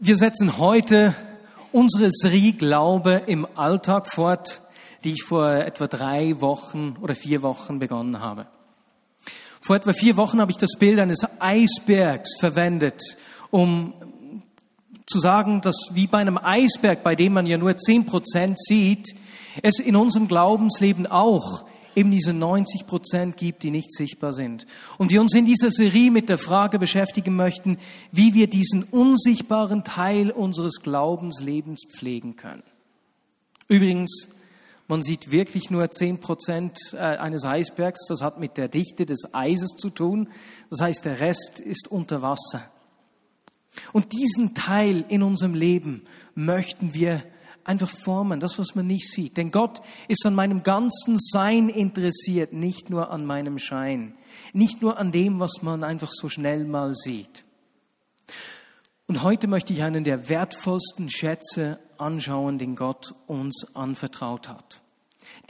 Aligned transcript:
Wir 0.00 0.16
setzen 0.16 0.58
heute 0.58 1.12
unsere 1.72 2.10
Serie 2.12 2.52
Glaube 2.52 3.22
im 3.26 3.48
Alltag 3.56 4.06
fort, 4.06 4.60
die 5.02 5.14
ich 5.14 5.24
vor 5.24 5.50
etwa 5.50 5.88
drei 5.88 6.40
Wochen 6.40 6.94
oder 7.00 7.16
vier 7.16 7.42
Wochen 7.42 7.80
begonnen 7.80 8.20
habe. 8.20 8.46
Vor 9.60 9.74
etwa 9.74 9.92
vier 9.92 10.16
Wochen 10.16 10.40
habe 10.40 10.52
ich 10.52 10.56
das 10.56 10.78
Bild 10.78 11.00
eines 11.00 11.26
Eisbergs 11.40 12.38
verwendet, 12.38 13.02
um 13.50 13.92
zu 15.04 15.18
sagen, 15.18 15.62
dass 15.62 15.74
wie 15.90 16.06
bei 16.06 16.18
einem 16.18 16.38
Eisberg, 16.38 17.02
bei 17.02 17.16
dem 17.16 17.32
man 17.32 17.48
ja 17.48 17.58
nur 17.58 17.76
zehn 17.76 18.06
Prozent 18.06 18.56
sieht, 18.56 19.16
es 19.62 19.80
in 19.80 19.96
unserem 19.96 20.28
Glaubensleben 20.28 21.08
auch 21.08 21.64
eben 21.98 22.10
diese 22.10 22.32
90 22.32 22.86
Prozent 22.86 23.36
gibt, 23.36 23.62
die 23.62 23.70
nicht 23.70 23.92
sichtbar 23.92 24.32
sind. 24.32 24.66
Und 24.96 25.10
wir 25.10 25.20
uns 25.20 25.34
in 25.34 25.44
dieser 25.44 25.70
Serie 25.70 26.10
mit 26.10 26.28
der 26.28 26.38
Frage 26.38 26.78
beschäftigen 26.78 27.34
möchten, 27.34 27.78
wie 28.12 28.34
wir 28.34 28.48
diesen 28.48 28.84
unsichtbaren 28.84 29.84
Teil 29.84 30.30
unseres 30.30 30.80
Glaubenslebens 30.82 31.82
pflegen 31.90 32.36
können. 32.36 32.62
Übrigens, 33.66 34.28
man 34.86 35.02
sieht 35.02 35.32
wirklich 35.32 35.68
nur 35.68 35.90
10 35.90 36.20
Prozent 36.20 36.78
äh, 36.92 36.96
eines 36.96 37.44
Eisbergs. 37.44 38.06
Das 38.08 38.22
hat 38.22 38.40
mit 38.40 38.56
der 38.56 38.68
Dichte 38.68 39.04
des 39.04 39.34
Eises 39.34 39.72
zu 39.72 39.90
tun. 39.90 40.28
Das 40.70 40.80
heißt, 40.80 41.04
der 41.04 41.20
Rest 41.20 41.60
ist 41.60 41.88
unter 41.88 42.22
Wasser. 42.22 42.62
Und 43.92 44.12
diesen 44.12 44.54
Teil 44.54 45.04
in 45.08 45.22
unserem 45.22 45.54
Leben 45.54 46.04
möchten 46.34 46.94
wir 46.94 47.22
einfach 47.68 47.90
formen, 47.90 48.40
das, 48.40 48.58
was 48.58 48.74
man 48.74 48.86
nicht 48.86 49.10
sieht. 49.10 49.36
Denn 49.36 49.50
Gott 49.50 49.80
ist 50.08 50.24
an 50.26 50.34
meinem 50.34 50.62
ganzen 50.62 51.18
Sein 51.18 51.68
interessiert, 51.68 52.52
nicht 52.52 52.90
nur 52.90 53.10
an 53.10 53.26
meinem 53.26 53.58
Schein, 53.58 54.14
nicht 54.52 54.82
nur 54.82 54.98
an 54.98 55.12
dem, 55.12 55.38
was 55.38 55.62
man 55.62 55.84
einfach 55.84 56.10
so 56.10 56.28
schnell 56.28 56.64
mal 56.64 56.94
sieht. 56.94 57.44
Und 59.06 59.22
heute 59.22 59.46
möchte 59.46 59.72
ich 59.72 59.82
einen 59.82 60.04
der 60.04 60.28
wertvollsten 60.28 61.08
Schätze 61.10 61.78
anschauen, 61.96 62.58
den 62.58 62.76
Gott 62.76 63.14
uns 63.26 63.74
anvertraut 63.74 64.48
hat. 64.48 64.80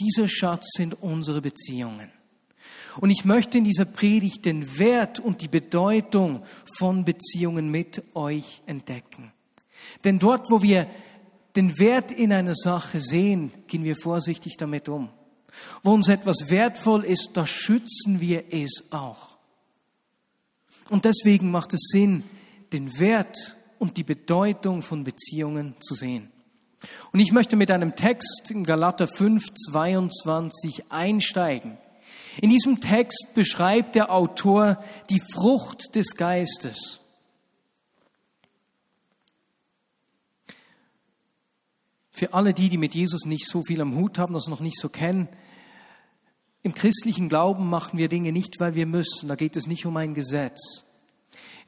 Dieser 0.01 0.29
Schatz 0.29 0.71
sind 0.77 1.03
unsere 1.03 1.41
Beziehungen. 1.41 2.11
Und 3.01 3.11
ich 3.11 3.25
möchte 3.25 3.59
in 3.59 3.65
dieser 3.65 3.85
Predigt 3.85 4.45
den 4.45 4.79
Wert 4.79 5.21
und 5.21 5.41
die 5.43 5.49
Bedeutung 5.49 6.45
von 6.77 7.05
Beziehungen 7.05 7.71
mit 7.71 8.03
euch 8.15 8.63
entdecken. 8.67 9.33
Denn 10.05 10.19
dort, 10.19 10.51
wo 10.51 10.63
wir 10.63 10.89
den 11.59 11.77
Wert 11.81 12.13
in 12.13 12.33
einer 12.33 12.55
Sache 12.55 13.01
sehen, 13.01 13.53
gehen 13.67 13.83
wir 13.83 13.97
vorsichtig 13.97 14.57
damit 14.57 14.89
um. 14.89 15.09
Wo 15.83 15.93
uns 15.93 16.07
etwas 16.07 16.51
wertvoll 16.51 17.05
ist, 17.05 17.31
da 17.35 17.49
schützen 17.49 18.21
wir 18.21 18.45
es 18.53 18.93
auch. 18.93 19.39
Und 20.89 21.05
deswegen 21.05 21.51
macht 21.51 21.75
es 21.75 21.81
Sinn, 21.91 22.23
den 22.73 23.01
Wert 23.01 23.57
und 23.81 23.97
die 23.97 24.05
Bedeutung 24.05 24.83
von 24.83 25.03
Beziehungen 25.03 25.75
zu 25.81 25.95
sehen. 25.95 26.31
Und 27.13 27.19
ich 27.19 27.33
möchte 27.33 27.57
mit 27.57 27.73
einem 27.73 27.97
Text 27.97 28.53
in 28.53 28.63
Galater 28.63 29.09
5, 29.09 29.43
22 29.73 30.93
einsteigen. 30.93 31.77
In 32.41 32.51
diesem 32.51 32.81
Text 32.81 33.35
beschreibt 33.35 33.97
der 33.97 34.13
Autor 34.13 34.81
die 35.11 35.21
Frucht 35.35 35.97
des 35.97 36.15
Geistes. 36.15 37.01
Für 42.19 42.35
alle 42.35 42.53
die, 42.53 42.69
die 42.69 42.79
mit 42.79 42.97
Jesus 42.97 43.27
nicht 43.27 43.47
so 43.47 43.63
viel 43.63 43.81
am 43.81 43.95
Hut 43.95 44.19
haben, 44.19 44.35
das 44.35 44.49
noch 44.49 44.59
nicht 44.59 44.77
so 44.77 44.89
kennen, 44.89 45.29
im 46.65 46.75
christlichen 46.75 47.29
Glauben 47.29 47.71
machen 47.71 47.97
wir 47.97 48.09
Dinge 48.09 48.33
nicht, 48.33 48.59
weil 48.59 48.75
wir 48.75 48.87
müssen. 48.87 49.29
Da 49.29 49.37
geht 49.37 49.57
es 49.57 49.69
nicht 49.69 49.87
um 49.87 49.97
ein 49.97 50.15
Gesetz. 50.15 50.83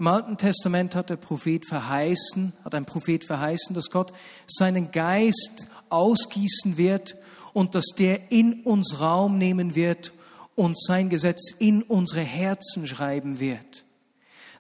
Im 0.01 0.09
Alten 0.09 0.37
Testament 0.39 0.97
hat 0.97 1.09
der 1.09 1.19
Prophet 1.19 1.65
verheißen, 1.65 2.53
hat 2.65 2.75
ein 2.75 2.85
Prophet 2.85 3.23
verheißen, 3.23 3.77
dass 3.77 3.91
Gott 3.93 4.13
seinen 4.49 4.91
Geist 4.91 5.69
ausgießen 5.89 6.77
wird 6.77 7.15
und 7.53 7.77
dass 7.77 7.87
der 7.97 8.33
in 8.33 8.65
uns 8.65 9.01
Raum 9.01 9.39
nehmen 9.39 9.77
wird 9.77 10.13
und 10.57 10.77
sein 10.77 11.11
Gesetz 11.11 11.53
in 11.61 11.85
unsere 11.85 12.23
Herzen 12.23 12.89
schreiben 12.89 13.39
wird. 13.39 13.85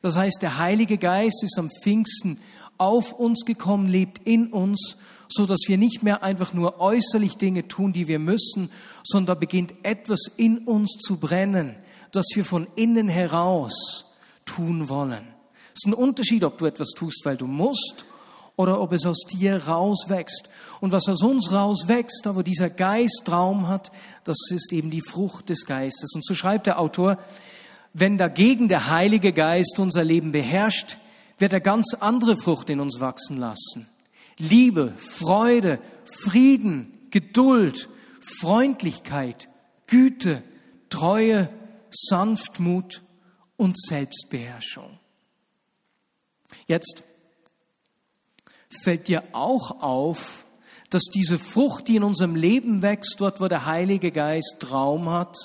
Das 0.03 0.17
heißt, 0.17 0.39
der 0.41 0.59
Heilige 0.59 0.99
Geist 0.99 1.43
ist 1.43 1.59
am 1.59 1.69
Pfingsten 1.83 2.39
auf 2.79 3.13
uns 3.13 3.45
gekommen, 3.45 3.87
lebt 3.87 4.25
in 4.25 4.53
uns 4.53 4.97
so 5.31 5.47
dass 5.47 5.61
wir 5.67 5.79
nicht 5.79 6.03
mehr 6.03 6.23
einfach 6.23 6.53
nur 6.53 6.81
äußerlich 6.81 7.37
Dinge 7.37 7.69
tun, 7.69 7.93
die 7.93 8.09
wir 8.09 8.19
müssen, 8.19 8.71
sondern 9.05 9.35
da 9.35 9.35
beginnt 9.35 9.75
etwas 9.83 10.21
in 10.37 10.59
uns 10.59 10.99
zu 10.99 11.19
brennen, 11.19 11.77
das 12.13 12.27
wir 12.35 12.45
von 12.45 12.67
innen 12.75 13.09
heraus 13.09 14.07
tun 14.45 14.89
wollen. 14.89 15.27
Es 15.73 15.85
ist 15.85 15.87
ein 15.87 15.95
Unterschied, 15.95 16.45
ob 16.45 16.59
du 16.59 16.67
etwas 16.67 16.91
tust, 16.91 17.25
weil 17.25 17.37
du 17.37 17.47
musst 17.47 18.05
oder 18.57 18.81
ob 18.81 18.93
es 18.93 19.07
aus 19.07 19.21
dir 19.33 19.69
rauswächst. 19.69 20.49
Und 20.81 20.93
was 20.93 21.09
aus 21.09 21.23
uns 21.23 21.53
rauswächst, 21.53 22.27
wo 22.27 22.43
dieser 22.43 22.69
Geist 22.69 23.23
Raum 23.31 23.69
hat, 23.69 23.91
das 24.25 24.37
ist 24.51 24.73
eben 24.73 24.91
die 24.91 25.01
Frucht 25.01 25.49
des 25.49 25.65
Geistes. 25.65 26.13
Und 26.15 26.25
so 26.25 26.35
schreibt 26.35 26.67
der 26.67 26.79
Autor, 26.79 27.17
wenn 27.95 28.19
dagegen 28.19 28.69
der 28.69 28.91
Heilige 28.91 29.33
Geist 29.33 29.79
unser 29.79 30.05
Leben 30.05 30.33
beherrscht, 30.33 30.97
wird 31.39 31.53
er 31.53 31.61
ganz 31.61 31.95
andere 31.95 32.37
Frucht 32.37 32.69
in 32.69 32.81
uns 32.81 33.01
wachsen 33.01 33.39
lassen. 33.39 33.89
Liebe, 34.41 34.93
Freude, 34.97 35.79
Frieden, 36.05 37.09
Geduld, 37.11 37.89
Freundlichkeit, 38.21 39.49
Güte, 39.87 40.43
Treue, 40.89 41.49
Sanftmut 41.91 43.03
und 43.57 43.79
Selbstbeherrschung. 43.79 44.99
Jetzt 46.67 47.05
fällt 48.83 49.09
dir 49.09 49.23
auch 49.33 49.83
auf, 49.83 50.45
dass 50.89 51.05
diese 51.05 51.39
Frucht, 51.39 51.89
die 51.89 51.97
in 51.97 52.03
unserem 52.03 52.35
Leben 52.35 52.83
wächst, 52.83 53.17
dort 53.19 53.41
wo 53.41 53.49
der 53.49 53.67
Heilige 53.67 54.11
Geist 54.11 54.71
Raum 54.71 55.11
hat, 55.11 55.37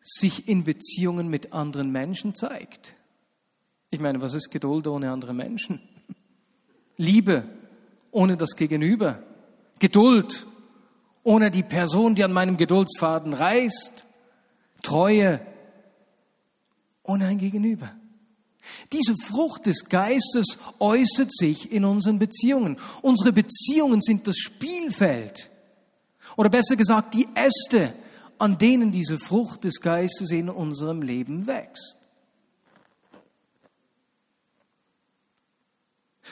sich 0.00 0.48
in 0.48 0.64
Beziehungen 0.64 1.28
mit 1.28 1.52
anderen 1.52 1.90
Menschen 1.90 2.34
zeigt. 2.34 2.94
Ich 3.90 4.00
meine, 4.00 4.22
was 4.22 4.34
ist 4.34 4.50
Geduld 4.50 4.88
ohne 4.88 5.10
andere 5.10 5.34
Menschen? 5.34 5.80
Liebe 7.02 7.44
ohne 8.12 8.36
das 8.36 8.50
Gegenüber, 8.56 9.22
Geduld 9.78 10.46
ohne 11.24 11.50
die 11.50 11.62
Person, 11.62 12.14
die 12.14 12.24
an 12.24 12.32
meinem 12.32 12.56
Geduldsfaden 12.56 13.34
reißt, 13.34 14.04
Treue 14.82 15.40
ohne 17.02 17.26
ein 17.26 17.38
Gegenüber. 17.38 17.92
Diese 18.92 19.14
Frucht 19.16 19.66
des 19.66 19.86
Geistes 19.88 20.58
äußert 20.78 21.32
sich 21.32 21.72
in 21.72 21.84
unseren 21.84 22.18
Beziehungen. 22.18 22.76
Unsere 23.00 23.32
Beziehungen 23.32 24.00
sind 24.00 24.28
das 24.28 24.36
Spielfeld 24.36 25.50
oder 26.36 26.48
besser 26.48 26.76
gesagt 26.76 27.14
die 27.14 27.26
Äste, 27.34 27.94
an 28.38 28.58
denen 28.58 28.92
diese 28.92 29.18
Frucht 29.18 29.64
des 29.64 29.80
Geistes 29.80 30.30
in 30.30 30.48
unserem 30.48 31.02
Leben 31.02 31.46
wächst. 31.46 31.96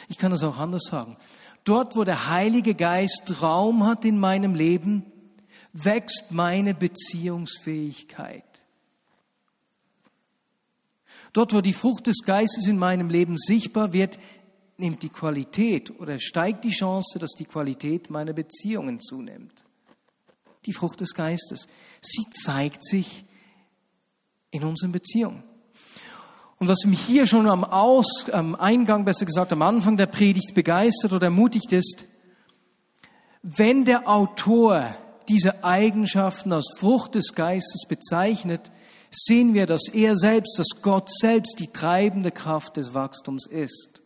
Ich 0.09 0.19
kann 0.19 0.33
es 0.33 0.43
auch 0.43 0.59
anders 0.59 0.85
sagen. 0.85 1.17
Dort, 1.65 1.97
wo 1.97 2.05
der 2.05 2.29
Heilige 2.29 2.75
Geist 2.75 3.43
Raum 3.43 3.85
hat 3.87 4.05
in 4.05 4.19
meinem 4.19 4.55
Leben, 4.55 5.05
wächst 5.73 6.31
meine 6.31 6.75
Beziehungsfähigkeit. 6.75 8.45
Dort, 11.33 11.53
wo 11.55 11.61
die 11.61 11.73
Frucht 11.73 12.07
des 12.07 12.23
Geistes 12.25 12.67
in 12.67 12.79
meinem 12.79 13.09
Leben 13.09 13.37
sichtbar 13.37 13.93
wird, 13.93 14.19
nimmt 14.79 15.03
die 15.03 15.11
Qualität 15.11 16.01
oder 16.01 16.19
steigt 16.19 16.65
die 16.65 16.71
Chance, 16.71 17.19
dass 17.19 17.33
die 17.33 17.45
Qualität 17.45 18.11
meiner 18.11 18.33
Beziehungen 18.33 18.99
zunimmt. 18.99 19.63
Die 20.67 20.73
Frucht 20.73 21.01
des 21.01 21.15
Geistes. 21.15 21.69
Sie 22.01 22.25
zeigt 22.31 22.85
sich 22.85 23.25
in 24.51 24.65
unseren 24.65 24.93
Beziehungen. 24.93 25.45
Und 26.63 26.69
was 26.69 26.85
mich 26.85 27.01
hier 27.01 27.25
schon 27.25 27.49
am, 27.49 27.65
Aus, 27.65 28.29
am 28.31 28.55
Eingang, 28.55 29.07
besser 29.07 29.25
gesagt 29.25 29.51
am 29.51 29.63
Anfang 29.63 29.97
der 29.97 30.05
Predigt 30.05 30.53
begeistert 30.55 31.15
oder 31.15 31.29
ermutigt 31.29 31.73
ist, 31.73 32.05
wenn 33.43 33.87
der 33.87 34.07
Autor 34.07 34.95
diese 35.27 35.65
Eigenschaften 35.65 36.53
als 36.53 36.71
Frucht 36.77 37.15
des 37.15 37.35
Geistes 37.35 37.87
bezeichnet, 37.89 38.71
sehen 39.11 39.55
wir, 39.55 39.65
dass 39.65 39.89
er 39.89 40.19
selbst, 40.19 40.59
dass 40.59 40.83
Gott 40.83 41.09
selbst 41.11 41.59
die 41.61 41.69
treibende 41.69 42.31
Kraft 42.31 42.77
des 42.77 42.93
Wachstums 42.93 43.47
ist. 43.47 44.03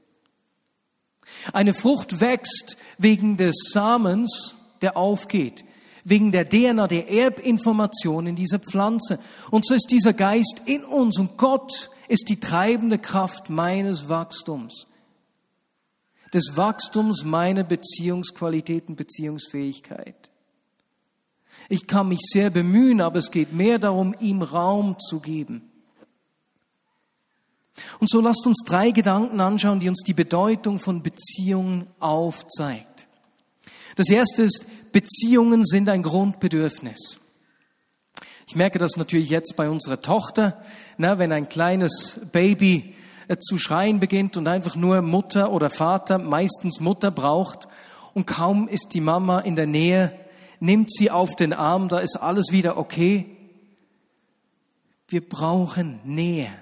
Eine 1.53 1.75
Frucht 1.75 2.21
wächst 2.21 2.77
wegen 2.99 3.37
des 3.37 3.57
Samens, 3.73 4.55
der 4.81 4.97
aufgeht, 4.97 5.65
wegen 6.05 6.31
der 6.31 6.49
DNA, 6.49 6.87
der 6.87 7.11
Erbinformation 7.11 8.29
in 8.29 8.37
dieser 8.37 8.61
Pflanze. 8.61 9.19
Und 9.51 9.67
so 9.67 9.75
ist 9.75 9.91
dieser 9.91 10.13
Geist 10.13 10.63
in 10.67 10.85
uns 10.85 11.19
und 11.19 11.37
Gott 11.37 11.91
ist 12.09 12.29
die 12.29 12.41
treibende 12.41 12.99
Kraft 12.99 13.51
meines 13.51 14.09
Wachstums, 14.09 14.87
des 16.33 16.57
Wachstums 16.57 17.25
meiner 17.25 17.65
Beziehungsqualität 17.65 18.89
und 18.89 18.97
Beziehungsfähigkeit. 18.97 20.31
Ich 21.69 21.87
kann 21.87 22.09
mich 22.09 22.21
sehr 22.23 22.51
bemühen, 22.51 23.01
aber 23.01 23.19
es 23.19 23.31
geht 23.31 23.53
mehr 23.53 23.79
darum, 23.79 24.15
ihm 24.21 24.43
Raum 24.43 24.99
zu 24.99 25.21
geben. 25.21 25.71
Und 27.99 28.09
so 28.09 28.21
lasst 28.21 28.47
uns 28.47 28.63
drei 28.67 28.91
Gedanken 28.91 29.41
anschauen, 29.41 29.81
die 29.81 29.89
uns 29.89 30.03
die 30.03 30.15
Bedeutung 30.15 30.79
von 30.79 31.03
Beziehungen 31.03 31.89
aufzeigt. 31.99 33.07
Das 33.97 34.09
erste 34.09 34.43
ist, 34.43 34.93
Beziehungen 34.93 35.65
sind 35.65 35.89
ein 35.89 36.03
Grundbedürfnis. 36.03 37.19
Ich 38.47 38.57
merke 38.57 38.79
das 38.79 38.97
natürlich 38.97 39.31
jetzt 39.31 39.57
bei 39.57 39.71
unserer 39.71 40.03
Tochter, 40.03 40.63
na, 40.99 41.19
wenn 41.19 41.33
ein 41.33 41.49
kleines 41.49 42.21
Baby 42.31 42.95
äh, 43.27 43.39
zu 43.39 43.57
schreien 43.57 44.01
beginnt 44.01 44.37
und 44.37 44.47
einfach 44.49 44.77
nur 44.77 45.01
Mutter 45.01 45.51
oder 45.51 45.71
Vater, 45.71 46.19
meistens 46.19 46.79
Mutter 46.79 47.11
braucht 47.11 47.69
und 48.13 48.27
kaum 48.27 48.69
ist 48.69 48.91
die 48.93 49.01
Mama 49.01 49.41
in 49.41 49.57
der 49.57 49.67
Nähe, 49.67 50.19
nimmt 50.61 50.93
sie 50.93 51.11
auf 51.11 51.37
den 51.37 51.55
Arm, 51.55 51.89
da 51.89 52.01
ist 52.01 52.17
alles 52.17 52.53
wieder 52.53 52.77
okay. 52.77 53.27
Wir 55.09 55.27
brauchen 55.27 56.01
Nähe. 56.05 56.53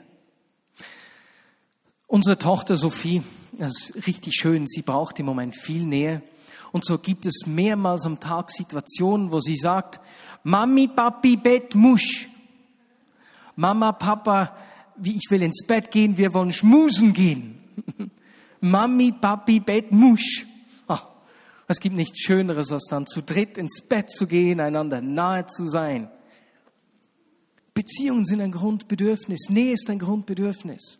Unsere 2.06 2.38
Tochter 2.38 2.76
Sophie, 2.76 3.22
das 3.52 3.90
ist 3.90 4.06
richtig 4.06 4.34
schön, 4.34 4.66
sie 4.68 4.82
braucht 4.82 5.18
im 5.18 5.26
Moment 5.26 5.56
viel 5.56 5.84
Nähe. 5.84 6.22
Und 6.70 6.84
so 6.84 6.96
gibt 6.98 7.26
es 7.26 7.42
mehrmals 7.46 8.06
am 8.06 8.20
Tag 8.20 8.50
Situationen, 8.50 9.32
wo 9.32 9.40
sie 9.40 9.56
sagt, 9.56 10.00
Mami, 10.44 10.88
Papi, 10.88 11.36
Bett, 11.36 11.74
Musch. 11.74 12.28
Mama, 13.56 13.92
Papa, 13.92 14.56
wie 14.96 15.16
ich 15.16 15.30
will 15.30 15.42
ins 15.42 15.64
Bett 15.66 15.90
gehen, 15.90 16.16
wir 16.16 16.32
wollen 16.34 16.52
schmusen 16.52 17.12
gehen. 17.12 17.60
Mami, 18.60 19.12
Papi, 19.12 19.60
Bett, 19.60 19.92
Musch. 19.92 20.46
Oh, 20.88 20.98
es 21.68 21.78
gibt 21.78 21.96
nichts 21.96 22.20
Schöneres, 22.20 22.72
als 22.72 22.86
dann 22.88 23.06
zu 23.06 23.22
dritt 23.22 23.58
ins 23.58 23.80
Bett 23.82 24.10
zu 24.10 24.26
gehen, 24.26 24.60
einander 24.60 25.00
nahe 25.00 25.46
zu 25.46 25.68
sein. 25.68 26.10
Beziehungen 27.74 28.24
sind 28.24 28.40
ein 28.40 28.52
Grundbedürfnis. 28.52 29.48
Nähe 29.48 29.72
ist 29.72 29.88
ein 29.88 29.98
Grundbedürfnis. 29.98 30.98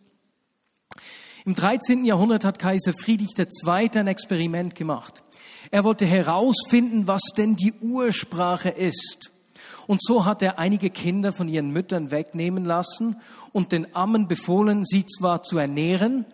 Im 1.45 1.55
13. 1.55 2.05
Jahrhundert 2.05 2.45
hat 2.45 2.57
Kaiser 2.57 2.93
Friedrich 2.93 3.37
II. 3.37 3.89
ein 3.95 4.07
Experiment 4.07 4.75
gemacht. 4.75 5.23
Er 5.71 5.83
wollte 5.83 6.05
herausfinden, 6.05 7.07
was 7.07 7.21
denn 7.37 7.55
die 7.55 7.73
Ursprache 7.73 8.69
ist. 8.69 9.31
Und 9.87 10.01
so 10.01 10.25
hat 10.25 10.41
er 10.41 10.59
einige 10.59 10.89
Kinder 10.89 11.33
von 11.33 11.47
ihren 11.47 11.71
Müttern 11.71 12.11
wegnehmen 12.11 12.63
lassen 12.63 13.17
und 13.51 13.71
den 13.71 13.95
Ammen 13.95 14.27
befohlen, 14.27 14.85
sie 14.85 15.05
zwar 15.05 15.43
zu 15.43 15.57
ernähren, 15.57 16.25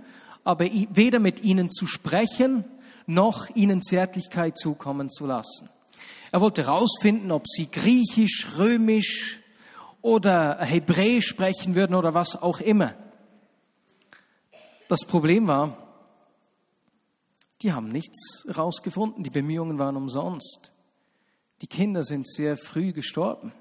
aber 0.44 0.66
weder 0.66 1.20
mit 1.20 1.44
ihnen 1.44 1.72
zu 1.72 1.88
sprechen, 1.88 2.64
noch 3.08 3.50
ihnen 3.56 3.82
Zärtlichkeit 3.82 4.58
zukommen 4.58 5.10
zu 5.10 5.26
lassen. 5.26 5.70
Er 6.32 6.42
wollte 6.42 6.64
herausfinden, 6.64 7.32
ob 7.32 7.48
sie 7.48 7.70
Griechisch, 7.72 8.46
Römisch 8.58 9.40
oder 10.02 10.60
Hebräisch 10.60 11.26
sprechen 11.26 11.74
würden 11.74 11.96
oder 11.96 12.14
was 12.14 12.40
auch 12.42 12.62
immer. 12.62 12.94
Das 14.88 15.06
Problem 15.06 15.48
war, 15.48 15.89
die 17.62 17.74
haben 17.74 17.90
nichts 17.90 18.46
rausgefunden, 18.56 19.24
die 19.24 19.30
Bemühungen 19.30 19.80
waren 19.80 19.98
umsonst. 19.98 20.72
Die 21.62 21.68
Kinder 21.68 22.04
sind 22.04 22.28
sehr 22.28 22.58
früh 22.58 22.94
gestorben. 22.94 23.52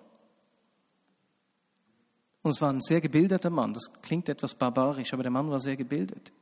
Und 2.42 2.52
es 2.52 2.60
war 2.60 2.72
ein 2.72 2.80
sehr 2.80 3.00
gebildeter 3.00 3.50
Mann. 3.50 3.74
Das 3.74 3.90
klingt 4.02 4.28
etwas 4.28 4.54
barbarisch, 4.54 5.12
aber 5.12 5.22
der 5.22 5.32
Mann 5.32 5.50
war 5.50 5.60
sehr 5.60 5.76
gebildet. 5.76 6.32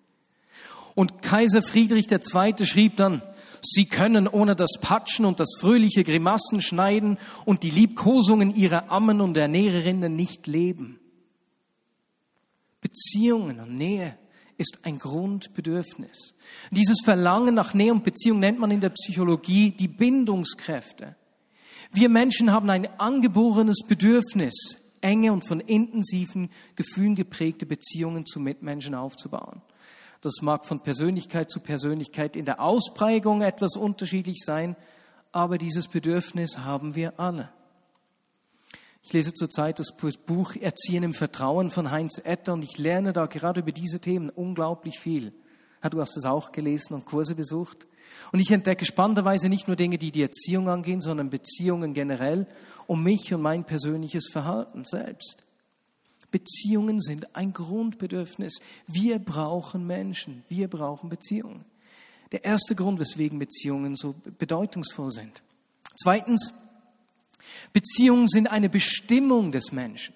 Und 0.94 1.22
Kaiser 1.22 1.62
Friedrich 1.62 2.10
II. 2.10 2.64
schrieb 2.64 2.96
dann, 2.96 3.22
Sie 3.62 3.86
können 3.86 4.28
ohne 4.28 4.54
das 4.54 4.72
Patschen 4.80 5.24
und 5.24 5.40
das 5.40 5.56
fröhliche 5.58 6.04
Grimassen 6.04 6.60
schneiden 6.60 7.18
und 7.44 7.62
die 7.62 7.70
Liebkosungen 7.70 8.54
ihrer 8.54 8.90
Ammen 8.90 9.20
und 9.20 9.36
Ernährerinnen 9.36 10.14
nicht 10.14 10.46
leben. 10.46 11.00
Beziehungen 12.80 13.60
und 13.60 13.76
Nähe 13.76 14.16
ist 14.58 14.78
ein 14.82 14.98
Grundbedürfnis. 14.98 16.34
Dieses 16.70 17.00
Verlangen 17.04 17.54
nach 17.54 17.74
Nähe 17.74 17.92
und 17.92 18.04
Beziehung 18.04 18.38
nennt 18.38 18.58
man 18.58 18.70
in 18.70 18.80
der 18.80 18.90
Psychologie 18.90 19.70
die 19.70 19.88
Bindungskräfte. 19.88 21.16
Wir 21.92 22.08
Menschen 22.08 22.52
haben 22.52 22.68
ein 22.70 22.88
angeborenes 22.98 23.78
Bedürfnis, 23.86 24.78
enge 25.00 25.32
und 25.32 25.46
von 25.46 25.60
intensiven 25.60 26.50
Gefühlen 26.74 27.14
geprägte 27.14 27.66
Beziehungen 27.66 28.26
zu 28.26 28.40
Mitmenschen 28.40 28.94
aufzubauen. 28.94 29.62
Das 30.20 30.40
mag 30.40 30.66
von 30.66 30.80
Persönlichkeit 30.80 31.50
zu 31.50 31.60
Persönlichkeit 31.60 32.36
in 32.36 32.44
der 32.44 32.60
Ausprägung 32.60 33.42
etwas 33.42 33.76
unterschiedlich 33.76 34.42
sein, 34.44 34.74
aber 35.30 35.58
dieses 35.58 35.88
Bedürfnis 35.88 36.58
haben 36.58 36.96
wir 36.96 37.20
alle. 37.20 37.50
Ich 39.06 39.12
lese 39.12 39.32
zurzeit 39.32 39.78
das 39.78 39.92
Buch 39.92 40.56
Erziehen 40.56 41.04
im 41.04 41.14
Vertrauen 41.14 41.70
von 41.70 41.92
Heinz 41.92 42.18
Etter 42.24 42.54
und 42.54 42.64
ich 42.64 42.76
lerne 42.76 43.12
da 43.12 43.26
gerade 43.26 43.60
über 43.60 43.70
diese 43.70 44.00
Themen 44.00 44.30
unglaublich 44.30 44.98
viel. 44.98 45.32
Du 45.88 46.00
hast 46.00 46.16
es 46.16 46.24
auch 46.24 46.50
gelesen 46.50 46.94
und 46.94 47.06
Kurse 47.06 47.36
besucht. 47.36 47.86
Und 48.32 48.40
ich 48.40 48.50
entdecke 48.50 48.84
spannenderweise 48.84 49.48
nicht 49.48 49.68
nur 49.68 49.76
Dinge, 49.76 49.96
die 49.96 50.10
die 50.10 50.22
Erziehung 50.22 50.68
angehen, 50.68 51.00
sondern 51.00 51.30
Beziehungen 51.30 51.94
generell 51.94 52.48
um 52.88 53.04
mich 53.04 53.32
und 53.32 53.42
mein 53.42 53.62
persönliches 53.62 54.26
Verhalten 54.26 54.84
selbst. 54.84 55.36
Beziehungen 56.32 57.00
sind 57.00 57.36
ein 57.36 57.52
Grundbedürfnis. 57.52 58.58
Wir 58.88 59.20
brauchen 59.20 59.86
Menschen, 59.86 60.42
wir 60.48 60.66
brauchen 60.66 61.10
Beziehungen. 61.10 61.64
Der 62.32 62.44
erste 62.44 62.74
Grund, 62.74 62.98
weswegen 62.98 63.38
Beziehungen 63.38 63.94
so 63.94 64.16
bedeutungsvoll 64.36 65.12
sind. 65.12 65.44
Zweitens, 65.94 66.52
Beziehungen 67.72 68.28
sind 68.28 68.46
eine 68.48 68.68
Bestimmung 68.68 69.52
des 69.52 69.72
Menschen. 69.72 70.14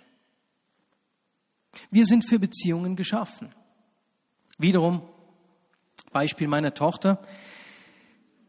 Wir 1.90 2.06
sind 2.06 2.28
für 2.28 2.38
Beziehungen 2.38 2.96
geschaffen. 2.96 3.50
Wiederum, 4.58 5.02
Beispiel 6.12 6.48
meiner 6.48 6.74
Tochter. 6.74 7.20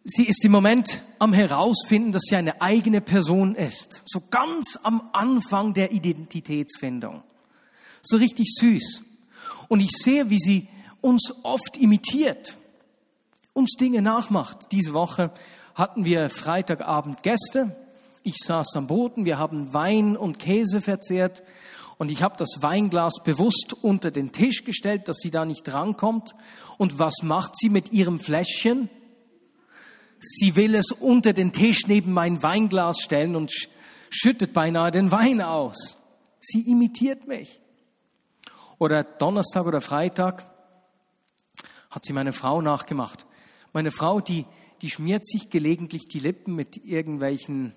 Sie 0.03 0.23
ist 0.23 0.43
im 0.43 0.51
Moment 0.51 1.01
am 1.19 1.33
herausfinden, 1.33 2.11
dass 2.11 2.23
sie 2.23 2.35
eine 2.35 2.61
eigene 2.61 3.01
Person 3.01 3.55
ist. 3.55 4.01
So 4.05 4.21
ganz 4.31 4.77
am 4.83 5.09
Anfang 5.13 5.73
der 5.73 5.91
Identitätsfindung. 5.91 7.23
So 8.01 8.17
richtig 8.17 8.47
süß. 8.55 9.03
Und 9.67 9.79
ich 9.79 9.91
sehe, 9.91 10.29
wie 10.29 10.39
sie 10.39 10.67
uns 11.01 11.33
oft 11.43 11.77
imitiert, 11.77 12.57
uns 13.53 13.75
Dinge 13.79 14.01
nachmacht. 14.01 14.71
Diese 14.71 14.93
Woche 14.93 15.31
hatten 15.75 16.03
wir 16.03 16.29
Freitagabend 16.29 17.23
Gäste 17.23 17.75
ich 18.23 18.37
saß 18.37 18.75
am 18.75 18.87
Boden, 18.87 19.25
wir 19.25 19.37
haben 19.37 19.73
Wein 19.73 20.15
und 20.15 20.39
Käse 20.39 20.81
verzehrt 20.81 21.43
und 21.97 22.11
ich 22.11 22.23
habe 22.23 22.35
das 22.37 22.61
Weinglas 22.61 23.21
bewusst 23.23 23.75
unter 23.81 24.11
den 24.11 24.31
Tisch 24.31 24.63
gestellt, 24.63 25.07
dass 25.07 25.17
sie 25.17 25.31
da 25.31 25.45
nicht 25.45 25.71
rankommt. 25.71 26.31
Und 26.77 26.97
was 26.97 27.21
macht 27.21 27.55
sie 27.55 27.69
mit 27.69 27.91
ihrem 27.91 28.19
Fläschchen? 28.19 28.89
Sie 30.19 30.55
will 30.55 30.75
es 30.75 30.91
unter 30.91 31.33
den 31.33 31.51
Tisch 31.51 31.87
neben 31.87 32.11
mein 32.11 32.41
Weinglas 32.41 33.01
stellen 33.01 33.35
und 33.35 33.51
schüttet 34.09 34.53
beinahe 34.53 34.91
den 34.91 35.11
Wein 35.11 35.41
aus. 35.41 35.97
Sie 36.39 36.61
imitiert 36.61 37.27
mich. 37.27 37.59
Oder 38.79 39.03
Donnerstag 39.03 39.67
oder 39.67 39.81
Freitag 39.81 40.49
hat 41.91 42.03
sie 42.03 42.13
meine 42.13 42.33
Frau 42.33 42.61
nachgemacht. 42.61 43.27
Meine 43.73 43.91
Frau, 43.91 44.21
die, 44.21 44.45
die 44.81 44.89
schmiert 44.89 45.23
sich 45.23 45.51
gelegentlich 45.51 46.07
die 46.07 46.19
Lippen 46.19 46.55
mit 46.55 46.83
irgendwelchen 46.83 47.75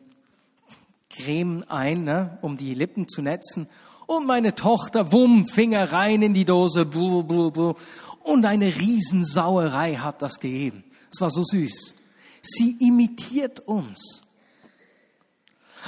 Creme 1.16 1.64
ein, 1.68 2.04
ne, 2.04 2.38
um 2.42 2.56
die 2.56 2.74
Lippen 2.74 3.08
zu 3.08 3.22
netzen. 3.22 3.68
Und 4.06 4.26
meine 4.26 4.54
Tochter, 4.54 5.12
wumm, 5.12 5.46
Finger 5.46 5.92
rein 5.92 6.22
in 6.22 6.34
die 6.34 6.44
Dose, 6.44 6.84
blu, 6.84 7.22
blu, 7.22 7.50
blu. 7.50 7.74
Und 8.22 8.44
eine 8.44 8.66
Riesensauerei 8.66 9.96
hat 9.96 10.22
das 10.22 10.40
gegeben. 10.40 10.84
Es 11.12 11.20
war 11.20 11.30
so 11.30 11.42
süß. 11.44 11.94
Sie 12.42 12.76
imitiert 12.80 13.60
uns. 13.60 14.22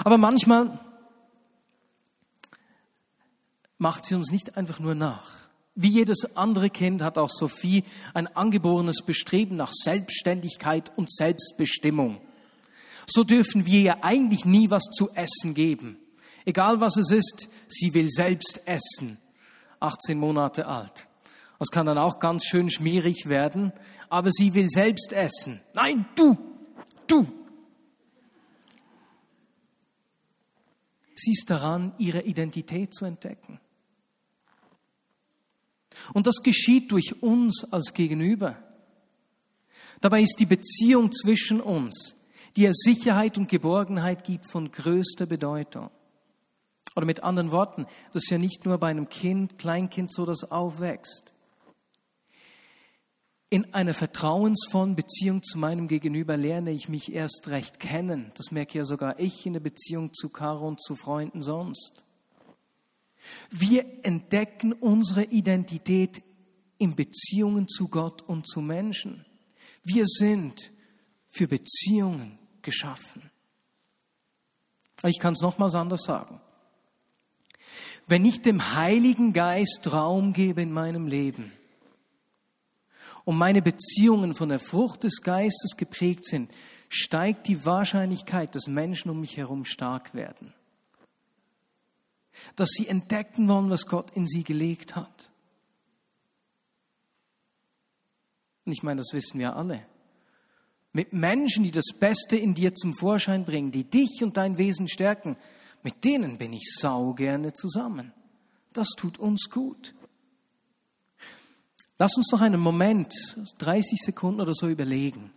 Aber 0.05 0.19
manchmal 0.19 0.79
macht 3.79 4.05
sie 4.05 4.15
uns 4.15 4.31
nicht 4.31 4.57
einfach 4.57 4.79
nur 4.79 4.95
nach. 4.95 5.31
Wie 5.75 5.89
jedes 5.89 6.37
andere 6.37 6.71
Kind 6.71 7.03
hat 7.03 7.19
auch 7.19 7.29
Sophie 7.29 7.85
ein 8.15 8.35
angeborenes 8.35 9.03
Bestreben 9.05 9.57
nach 9.57 9.73
Selbstständigkeit 9.73 10.91
und 10.97 11.11
Selbstbestimmung 11.11 12.19
so 13.09 13.25
dürfen 13.25 13.67
wir 13.67 13.81
ihr 13.81 14.05
eigentlich 14.05 14.45
nie 14.45 14.71
was 14.71 14.85
zu 14.85 15.11
essen 15.15 15.55
geben. 15.55 15.97
Egal 16.45 16.81
was 16.81 16.97
es 16.97 17.11
ist, 17.11 17.49
sie 17.69 17.95
will 17.95 18.09
selbst 18.09 18.61
essen. 18.67 19.19
18 19.81 20.19
Monate 20.19 20.67
alt. 20.67 21.07
Das 21.59 21.69
kann 21.69 21.87
dann 21.87 21.99
auch 21.99 22.19
ganz 22.19 22.45
schön 22.45 22.71
schmierig 22.71 23.29
werden, 23.29 23.73
aber 24.09 24.31
sie 24.31 24.55
will 24.55 24.69
selbst 24.69 25.13
essen. 25.13 25.61
Nein, 25.75 26.07
du, 26.15 26.37
du. 27.07 27.27
Sie 31.15 31.33
ist 31.33 31.49
daran, 31.49 31.95
ihre 31.99 32.23
Identität 32.23 32.93
zu 32.95 33.05
entdecken. 33.05 33.59
Und 36.13 36.27
das 36.27 36.43
geschieht 36.43 36.93
durch 36.93 37.23
uns 37.23 37.65
als 37.73 37.95
Gegenüber. 37.95 38.57
Dabei 40.01 40.23
ist 40.23 40.37
die 40.39 40.47
Beziehung 40.47 41.11
zwischen 41.11 41.61
uns 41.61 42.15
die 42.57 42.65
er 42.65 42.73
Sicherheit 42.75 43.37
und 43.37 43.49
Geborgenheit 43.49 44.25
gibt 44.25 44.51
von 44.51 44.71
größter 44.71 45.27
Bedeutung. 45.27 45.91
Oder 46.97 47.05
mit 47.05 47.23
anderen 47.23 47.53
Worten, 47.53 47.87
das 48.13 48.25
ist 48.25 48.31
ja 48.31 48.39
nicht 48.39 48.65
nur 48.65 48.79
bei 48.79 48.89
einem 48.89 49.11
Kind, 49.11 49.59
Kleinkind 49.59 50.11
so, 50.11 50.25
das 50.25 50.51
aufwächst. 50.51 51.35
In 53.51 53.73
einer 53.75 53.95
vertrauensvollen 53.95 54.97
Beziehung 54.97 55.43
zu 55.43 55.59
meinem 55.59 55.87
Gegenüber 55.87 56.37
lerne 56.37 56.73
ich 56.73 56.89
mich 56.89 57.13
erst 57.13 57.49
recht 57.49 57.79
kennen. 57.79 58.33
Das 58.35 58.51
merke 58.51 58.79
ja 58.79 58.85
sogar 58.85 59.21
ich 59.21 59.45
in 59.47 59.53
der 59.53 59.61
Beziehung 59.61 60.13
zu 60.15 60.31
Caro 60.31 60.67
und 60.67 60.81
zu 60.81 60.97
Freunden 60.97 61.43
sonst. 61.43 62.05
Wir 63.51 63.85
entdecken 64.03 64.73
unsere 64.73 65.25
Identität 65.25 66.23
in 66.79 66.97
Beziehungen 66.97 67.69
zu 67.69 67.89
Gott 67.89 68.23
und 68.23 68.49
zu 68.49 68.61
Menschen. 68.61 69.27
Wir 69.85 70.07
sind 70.07 70.73
für 71.27 71.47
Beziehungen 71.47 72.39
geschaffen. 72.67 73.31
Ich 75.05 75.19
kann 75.19 75.33
es 75.33 75.41
nochmals 75.41 75.75
anders 75.75 76.03
sagen. 76.03 76.41
Wenn 78.07 78.25
ich 78.25 78.43
dem 78.43 78.75
Heiligen 78.75 79.33
Geist 79.33 79.91
Raum 79.91 80.35
gebe 80.35 80.61
in 80.61 80.73
meinem 80.73 81.07
Leben 81.07 81.53
und 83.25 83.37
meine 83.37 83.63
Beziehungen 83.63 84.35
von 84.35 84.51
der 84.51 84.59
Frucht 84.59 85.05
des 85.05 85.23
Geistes 85.23 85.77
geprägt 85.77 86.25
sind, 86.25 86.51
steigt 86.89 87.49
die 87.49 87.65
Wahrscheinlichkeit, 87.65 88.55
dass 88.55 88.67
Menschen 88.67 89.11
um 89.11 89.21
mich 89.21 89.37
herum 89.37 89.65
stark 89.65 90.15
werden. 90.15 90.53
Dass 92.55 92.69
sie 92.71 92.87
entdecken 92.87 93.49
wollen, 93.49 93.71
was 93.71 93.87
Gott 93.87 94.11
in 94.11 94.27
sie 94.27 94.45
gelegt 94.45 94.95
hat. 94.95 95.31
Und 98.65 98.73
ich 98.73 98.83
meine, 98.83 98.99
das 98.99 99.13
wissen 99.13 99.39
wir 99.39 99.57
alle 99.57 99.85
mit 100.97 101.13
Menschen, 101.13 101.63
die 101.63 101.73
das 101.73 101.89
Beste 102.01 102.39
in 102.39 102.55
dir 102.55 102.75
zum 102.75 102.95
Vorschein 102.95 103.45
bringen, 103.45 103.71
die 103.71 103.85
dich 103.85 104.23
und 104.23 104.39
dein 104.39 104.57
Wesen 104.57 104.89
stärken, 104.89 105.37
mit 105.83 106.07
denen 106.07 106.39
bin 106.39 106.55
ich 106.55 106.75
sau 106.81 107.13
gerne 107.13 107.53
zusammen. 107.53 108.15
Das 108.73 108.89
tut 108.97 109.19
uns 109.19 109.51
gut. 109.51 109.95
Lass 111.99 112.17
uns 112.17 112.33
noch 112.33 112.41
einen 112.41 112.59
Moment, 112.59 113.13
30 113.59 113.99
Sekunden 114.07 114.41
oder 114.41 114.55
so 114.55 114.69
überlegen, 114.69 115.35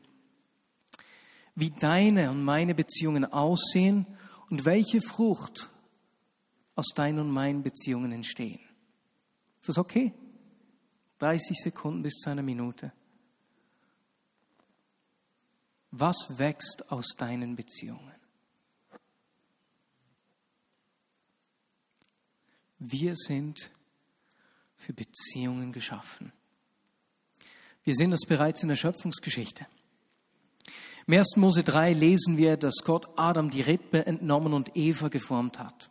wie 1.55 1.71
deine 1.71 2.31
und 2.31 2.41
meine 2.41 2.73
Beziehungen 2.73 3.25
aussehen 3.25 4.07
und 4.49 4.63
welche 4.63 5.01
Frucht 5.01 5.71
aus 6.75 6.87
deinen 6.95 7.19
und 7.19 7.31
meinen 7.31 7.63
Beziehungen 7.63 8.13
entstehen. 8.13 8.61
Ist 9.59 9.67
das 9.67 9.77
okay? 9.77 10.13
30 11.17 11.57
Sekunden 11.57 12.01
bis 12.01 12.13
zu 12.13 12.29
einer 12.29 12.43
Minute. 12.43 12.93
Was 15.91 16.37
wächst 16.37 16.91
aus 16.91 17.07
deinen 17.17 17.55
Beziehungen? 17.55 18.13
Wir 22.77 23.15
sind 23.15 23.71
für 24.75 24.93
Beziehungen 24.93 25.73
geschaffen. 25.73 26.31
Wir 27.83 27.95
sehen 27.95 28.11
das 28.11 28.21
bereits 28.27 28.61
in 28.61 28.69
der 28.69 28.75
Schöpfungsgeschichte. 28.75 29.65
Im 31.07 31.15
1. 31.15 31.37
Mose 31.37 31.63
3 31.63 31.93
lesen 31.93 32.37
wir, 32.37 32.55
dass 32.55 32.83
Gott 32.83 33.07
Adam 33.17 33.49
die 33.49 33.61
Rippe 33.61 34.05
entnommen 34.05 34.53
und 34.53 34.75
Eva 34.75 35.07
geformt 35.07 35.59
hat. 35.59 35.89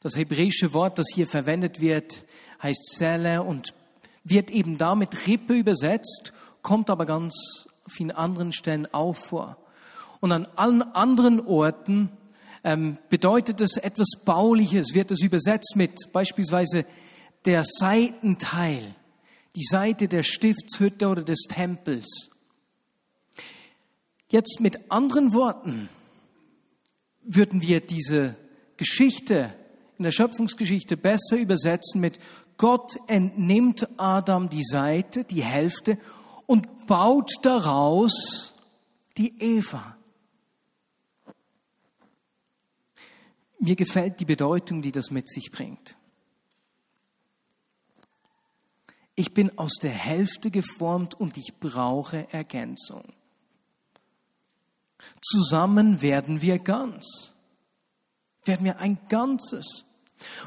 Das 0.00 0.16
hebräische 0.16 0.72
Wort, 0.72 0.98
das 0.98 1.06
hier 1.14 1.26
verwendet 1.26 1.80
wird, 1.80 2.24
heißt 2.62 2.86
Zelle 2.96 3.42
und 3.42 3.74
wird 4.24 4.50
eben 4.50 4.78
damit 4.78 5.26
Rippe 5.26 5.54
übersetzt, 5.54 6.32
kommt 6.62 6.90
aber 6.90 7.06
ganz 7.06 7.68
vielen 7.88 8.10
anderen 8.10 8.52
Stellen 8.52 8.86
auch 8.92 9.16
vor. 9.16 9.56
Und 10.20 10.32
an 10.32 10.46
allen 10.56 10.82
anderen 10.82 11.40
Orten 11.40 12.10
ähm, 12.64 12.98
bedeutet 13.08 13.60
es 13.60 13.76
etwas 13.76 14.08
Bauliches, 14.24 14.94
wird 14.94 15.10
es 15.10 15.20
übersetzt 15.20 15.74
mit 15.74 16.12
beispielsweise 16.12 16.84
der 17.44 17.64
Seitenteil, 17.64 18.94
die 19.56 19.64
Seite 19.64 20.08
der 20.08 20.22
Stiftshütte 20.22 21.08
oder 21.08 21.22
des 21.22 21.42
Tempels. 21.48 22.30
Jetzt 24.28 24.60
mit 24.60 24.90
anderen 24.90 25.34
Worten 25.34 25.88
würden 27.22 27.60
wir 27.62 27.80
diese 27.80 28.36
Geschichte 28.76 29.52
in 29.98 30.04
der 30.04 30.12
Schöpfungsgeschichte 30.12 30.96
besser 30.96 31.36
übersetzen 31.36 32.00
mit 32.00 32.18
Gott 32.56 32.96
entnimmt 33.08 33.88
Adam 33.98 34.48
die 34.48 34.64
Seite, 34.64 35.24
die 35.24 35.42
Hälfte 35.42 35.98
und 36.46 36.86
baut 36.86 37.30
daraus 37.42 38.54
die 39.16 39.38
Eva. 39.40 39.96
Mir 43.58 43.76
gefällt 43.76 44.18
die 44.18 44.24
Bedeutung, 44.24 44.82
die 44.82 44.92
das 44.92 45.10
mit 45.10 45.28
sich 45.28 45.52
bringt. 45.52 45.96
Ich 49.14 49.34
bin 49.34 49.56
aus 49.58 49.74
der 49.80 49.92
Hälfte 49.92 50.50
geformt 50.50 51.14
und 51.14 51.36
ich 51.36 51.60
brauche 51.60 52.32
Ergänzung. 52.32 53.12
Zusammen 55.20 56.02
werden 56.02 56.40
wir 56.40 56.58
ganz. 56.58 57.34
Werden 58.44 58.64
wir 58.64 58.78
ein 58.78 58.98
Ganzes. 59.08 59.84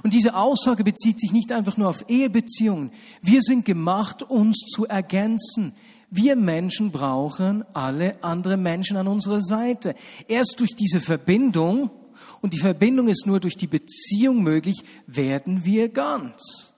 Und 0.04 0.14
diese 0.14 0.36
Aussage 0.36 0.84
bezieht 0.84 1.20
sich 1.20 1.32
nicht 1.32 1.52
einfach 1.52 1.78
nur 1.78 1.90
auf 1.90 2.10
Ehebeziehungen. 2.10 2.92
Wir 3.22 3.42
sind 3.42 3.66
gemacht, 3.66 4.24
uns 4.24 4.58
zu 4.74 4.86
ergänzen. 4.86 5.76
Wir 6.10 6.36
Menschen 6.36 6.92
brauchen 6.92 7.66
alle 7.74 8.24
anderen 8.24 8.62
Menschen 8.64 8.98
an 8.98 9.08
unserer 9.08 9.42
Seite. 9.42 9.96
Erst 10.28 10.60
durch 10.60 10.76
diese 10.76 11.02
Verbindung, 11.02 11.90
und 12.42 12.54
die 12.54 12.60
Verbindung 12.60 13.08
ist 13.08 13.26
nur 13.26 13.40
durch 13.40 13.58
die 13.58 13.68
Beziehung 13.68 14.44
möglich, 14.44 14.84
werden 15.08 15.66
wir 15.66 15.90
ganz. 15.90 16.74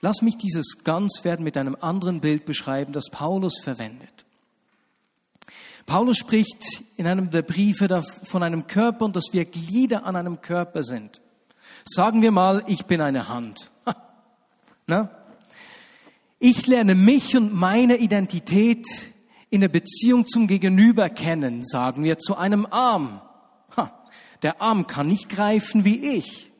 Lass 0.00 0.22
mich 0.22 0.36
dieses 0.36 0.78
Ganzwerden 0.84 1.44
mit 1.44 1.56
einem 1.56 1.76
anderen 1.80 2.20
Bild 2.20 2.44
beschreiben, 2.44 2.92
das 2.92 3.10
Paulus 3.10 3.60
verwendet. 3.62 4.24
Paulus 5.86 6.18
spricht 6.18 6.82
in 6.96 7.06
einem 7.06 7.30
der 7.30 7.42
Briefe 7.42 8.02
von 8.24 8.42
einem 8.42 8.66
Körper 8.66 9.06
und 9.06 9.16
dass 9.16 9.26
wir 9.32 9.44
Glieder 9.44 10.04
an 10.04 10.16
einem 10.16 10.40
Körper 10.40 10.82
sind. 10.82 11.20
Sagen 11.84 12.22
wir 12.22 12.30
mal, 12.30 12.64
ich 12.66 12.86
bin 12.86 13.00
eine 13.00 13.28
Hand. 13.28 13.70
Na? 14.86 15.10
Ich 16.38 16.66
lerne 16.66 16.94
mich 16.94 17.36
und 17.36 17.52
meine 17.54 17.96
Identität 17.96 18.86
in 19.50 19.60
der 19.60 19.68
Beziehung 19.68 20.26
zum 20.26 20.46
Gegenüber 20.46 21.08
kennen, 21.08 21.64
sagen 21.64 22.04
wir 22.04 22.18
zu 22.18 22.36
einem 22.36 22.66
Arm. 22.66 23.20
Ha, 23.76 23.92
der 24.42 24.60
Arm 24.60 24.86
kann 24.86 25.08
nicht 25.08 25.28
greifen 25.28 25.84
wie 25.84 26.16
ich. 26.16 26.52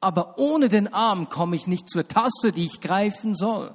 Aber 0.00 0.38
ohne 0.38 0.68
den 0.68 0.92
Arm 0.92 1.28
komme 1.28 1.56
ich 1.56 1.66
nicht 1.66 1.88
zur 1.88 2.08
Tasse, 2.08 2.52
die 2.52 2.64
ich 2.64 2.80
greifen 2.80 3.34
soll. 3.34 3.74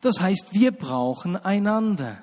Das 0.00 0.20
heißt, 0.20 0.52
wir 0.52 0.72
brauchen 0.72 1.36
einander. 1.36 2.18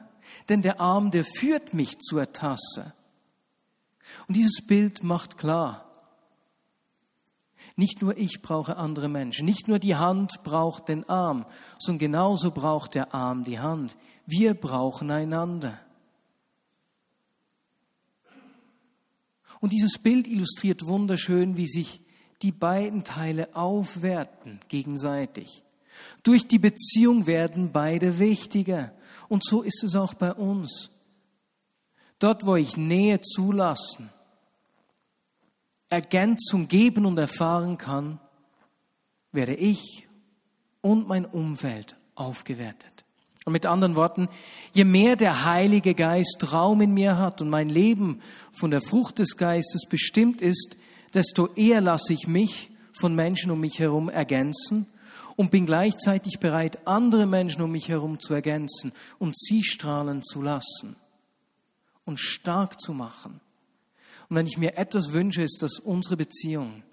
Denn 0.49 0.61
der 0.63 0.81
Arm, 0.81 1.11
der 1.11 1.23
führt 1.23 1.73
mich 1.73 1.99
zur 1.99 2.33
Tasse. 2.33 2.93
Und 4.27 4.35
dieses 4.35 4.65
Bild 4.65 5.03
macht 5.03 5.37
klar, 5.37 5.85
nicht 7.79 8.01
nur 8.01 8.17
ich 8.17 8.41
brauche 8.41 8.77
andere 8.77 9.07
Menschen, 9.07 9.45
nicht 9.45 9.67
nur 9.67 9.79
die 9.79 9.95
Hand 9.95 10.43
braucht 10.43 10.89
den 10.89 11.07
Arm, 11.09 11.45
sondern 11.79 11.99
genauso 11.99 12.51
braucht 12.51 12.93
der 12.93 13.13
Arm 13.15 13.43
die 13.43 13.59
Hand. 13.59 13.95
Wir 14.27 14.53
brauchen 14.53 15.09
einander. 15.09 15.79
Und 19.59 19.73
dieses 19.73 19.97
Bild 19.97 20.27
illustriert 20.27 20.85
wunderschön, 20.85 21.57
wie 21.57 21.67
sich 21.67 22.01
die 22.41 22.51
beiden 22.51 23.03
Teile 23.03 23.55
aufwerten 23.55 24.59
gegenseitig. 24.67 25.63
Durch 26.23 26.47
die 26.47 26.59
Beziehung 26.59 27.27
werden 27.27 27.71
beide 27.71 28.19
wichtiger. 28.19 28.93
Und 29.27 29.43
so 29.43 29.61
ist 29.61 29.83
es 29.83 29.95
auch 29.95 30.13
bei 30.13 30.33
uns. 30.33 30.91
Dort, 32.19 32.45
wo 32.45 32.55
ich 32.55 32.77
Nähe 32.77 33.19
zulassen, 33.21 34.09
Ergänzung 35.89 36.67
geben 36.67 37.05
und 37.05 37.17
erfahren 37.17 37.77
kann, 37.77 38.19
werde 39.31 39.55
ich 39.55 40.07
und 40.81 41.07
mein 41.07 41.25
Umfeld 41.25 41.95
aufgewertet. 42.15 43.05
Und 43.45 43.53
mit 43.53 43.65
anderen 43.65 43.95
Worten, 43.95 44.29
je 44.73 44.83
mehr 44.83 45.15
der 45.15 45.45
Heilige 45.45 45.95
Geist 45.95 46.51
Raum 46.51 46.81
in 46.81 46.93
mir 46.93 47.17
hat 47.17 47.41
und 47.41 47.49
mein 47.49 47.69
Leben 47.69 48.21
von 48.51 48.69
der 48.69 48.81
Frucht 48.81 49.19
des 49.19 49.37
Geistes 49.37 49.87
bestimmt 49.89 50.41
ist, 50.41 50.77
desto 51.13 51.47
eher 51.55 51.81
lasse 51.81 52.13
ich 52.13 52.27
mich 52.27 52.69
von 52.91 53.15
Menschen 53.15 53.49
um 53.49 53.59
mich 53.59 53.79
herum 53.79 54.09
ergänzen 54.09 54.85
und 55.35 55.51
bin 55.51 55.65
gleichzeitig 55.65 56.39
bereit, 56.39 56.85
andere 56.85 57.25
Menschen 57.25 57.61
um 57.61 57.71
mich 57.71 57.89
herum 57.89 58.19
zu 58.19 58.33
ergänzen 58.33 58.91
und 59.17 59.35
sie 59.37 59.63
strahlen 59.63 60.21
zu 60.21 60.41
lassen 60.41 60.95
und 62.05 62.19
stark 62.19 62.79
zu 62.79 62.93
machen 62.93 63.39
und 64.29 64.35
wenn 64.35 64.47
ich 64.47 64.57
mir 64.57 64.77
etwas 64.77 65.11
wünsche, 65.11 65.41
ist, 65.41 65.61
dass 65.61 65.79
unsere 65.79 66.15
Beziehungen 66.15 66.83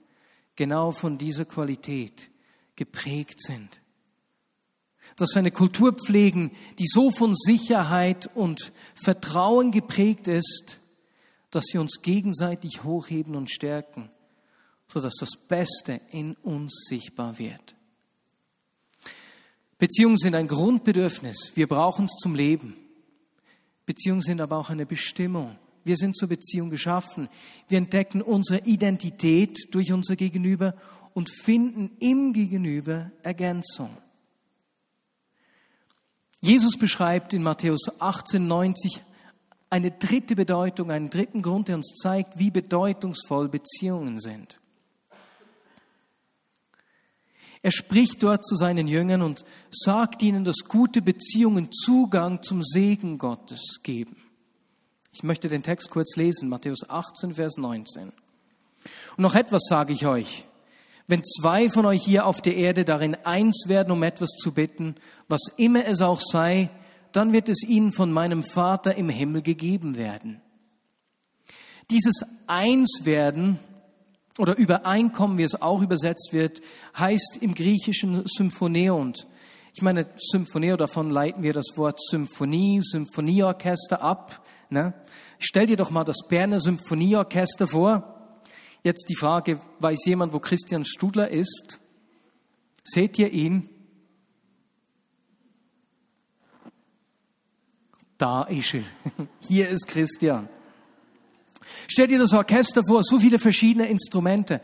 genau 0.57 0.90
von 0.90 1.19
dieser 1.19 1.45
Qualität 1.45 2.31
geprägt 2.76 3.40
sind. 3.40 3.81
Dass 5.16 5.31
wir 5.35 5.40
eine 5.40 5.50
Kultur 5.50 5.93
pflegen, 5.93 6.50
die 6.78 6.87
so 6.87 7.11
von 7.11 7.35
Sicherheit 7.35 8.28
und 8.35 8.73
Vertrauen 8.95 9.71
geprägt 9.71 10.28
ist, 10.28 10.78
dass 11.50 11.64
sie 11.66 11.78
uns 11.78 12.00
gegenseitig 12.02 12.85
hochheben 12.85 13.37
und 13.37 13.50
stärken, 13.50 14.11
sodass 14.87 15.14
das 15.21 15.37
Beste 15.37 16.00
in 16.11 16.35
uns 16.37 16.87
sichtbar 16.88 17.38
wird. 17.38 17.75
Beziehungen 19.78 20.16
sind 20.16 20.35
ein 20.35 20.49
Grundbedürfnis. 20.49 21.52
Wir 21.55 21.69
brauchen 21.69 22.07
es 22.07 22.12
zum 22.12 22.35
Leben. 22.35 22.76
Beziehungen 23.85 24.23
sind 24.23 24.40
aber 24.40 24.57
auch 24.57 24.71
eine 24.71 24.87
Bestimmung. 24.87 25.59
Wir 25.87 25.97
sind 25.97 26.16
zur 26.16 26.28
Beziehung 26.28 26.69
geschaffen. 26.69 27.28
Wir 27.69 27.78
entdecken 27.78 28.21
unsere 28.21 28.64
Identität 28.66 29.73
durch 29.73 29.93
unser 29.93 30.16
Gegenüber 30.16 30.75
und 31.14 31.31
finden 31.31 31.97
im 32.00 32.33
Gegenüber 32.33 33.12
Ergänzung. 33.23 33.97
Jesus 36.40 36.76
beschreibt 36.76 37.33
in 37.33 37.43
Matthäus 37.43 38.00
18, 38.00 38.47
90 38.47 39.00
eine 39.71 39.93
dritte 39.93 40.35
Bedeutung, 40.35 40.90
einen 40.90 41.09
dritten 41.09 41.40
Grund, 41.40 41.69
der 41.69 41.76
uns 41.76 41.95
zeigt, 41.95 42.38
wie 42.38 42.50
bedeutungsvoll 42.50 43.49
Beziehungen 43.49 44.19
sind. 44.19 44.59
Er 47.62 47.73
spricht 47.73 48.23
dort 48.23 48.45
zu 48.45 48.57
seinen 48.57 48.88
Jüngern 48.88 49.23
und 49.23 49.45
sagt 49.71 50.23
ihnen, 50.23 50.45
dass 50.45 50.64
gute 50.69 51.00
Beziehungen 51.00 51.71
Zugang 51.73 52.43
zum 52.43 52.62
Segen 52.62 53.19
Gottes 53.19 53.81
geben. 53.83 54.25
Ich 55.17 55.23
möchte 55.23 55.49
den 55.49 55.63
Text 55.63 55.89
kurz 55.89 56.17
lesen, 56.17 56.51
Matthäus 56.51 56.91
18, 56.91 57.37
Vers 57.37 57.57
19. 57.57 58.09
Und 58.09 58.13
noch 59.17 59.35
etwas 59.35 59.63
sage 59.67 59.95
ich 59.95 60.07
euch. 60.07 60.45
Wenn 61.07 61.25
zwei 61.25 61.71
von 61.71 61.87
euch 61.87 62.05
hier 62.05 62.27
auf 62.27 62.43
der 62.43 62.55
Erde 62.55 62.85
darin 62.85 63.15
eins 63.25 63.65
werden, 63.67 63.93
um 63.93 64.03
etwas 64.03 64.29
zu 64.33 64.53
bitten, 64.53 64.95
was 65.27 65.41
immer 65.57 65.87
es 65.87 66.03
auch 66.03 66.21
sei, 66.21 66.69
dann 67.13 67.33
wird 67.33 67.49
es 67.49 67.63
ihnen 67.63 67.93
von 67.93 68.13
meinem 68.13 68.43
Vater 68.43 68.97
im 68.97 69.09
Himmel 69.09 69.41
gegeben 69.41 69.97
werden. 69.97 70.43
Dieses 71.89 72.21
Einswerden 72.47 73.59
oder 74.37 74.55
Übereinkommen, 74.59 75.39
wie 75.39 75.45
es 75.45 75.63
auch 75.63 75.81
übersetzt 75.81 76.29
wird, 76.33 76.61
heißt 76.99 77.39
im 77.41 77.55
Griechischen 77.55 78.23
Symphoneont. 78.27 79.27
Ich 79.73 79.81
meine, 79.81 80.09
Symphoneo, 80.17 80.77
davon 80.77 81.09
leiten 81.09 81.43
wir 81.43 81.55
das 81.55 81.73
Wort 81.77 82.03
Symphonie, 82.03 82.83
Symphonieorchester 82.83 84.03
ab. 84.03 84.43
Ne? 84.71 84.95
Stell 85.39 85.67
dir 85.67 85.77
doch 85.77 85.91
mal 85.91 86.05
das 86.05 86.27
Berner 86.29 86.61
Symphonieorchester 86.61 87.69
vor. 87.69 88.13
Jetzt 88.83 89.09
die 89.09 89.17
Frage, 89.17 89.61
weiß 89.81 90.05
jemand, 90.07 90.33
wo 90.33 90.39
Christian 90.39 90.85
Studler 90.85 91.31
ist? 91.31 91.81
Seht 92.85 93.19
ihr 93.19 93.33
ihn? 93.33 93.69
Da 98.19 98.45
ist 98.45 98.75
er. 98.75 98.85
Hier 99.49 99.69
ist 99.69 99.87
Christian. 99.89 100.49
Stell 101.89 102.07
dir 102.07 102.19
das 102.19 102.33
Orchester 102.33 102.83
vor, 102.87 103.03
so 103.03 103.19
viele 103.19 103.39
verschiedene 103.39 103.89
Instrumente. 103.89 104.61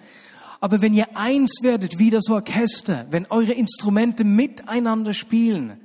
Aber 0.60 0.80
wenn 0.80 0.94
ihr 0.94 1.16
eins 1.16 1.58
werdet 1.62 1.98
wie 1.98 2.10
das 2.10 2.28
Orchester, 2.30 3.06
wenn 3.10 3.26
eure 3.26 3.52
Instrumente 3.52 4.22
miteinander 4.22 5.12
spielen, 5.12 5.81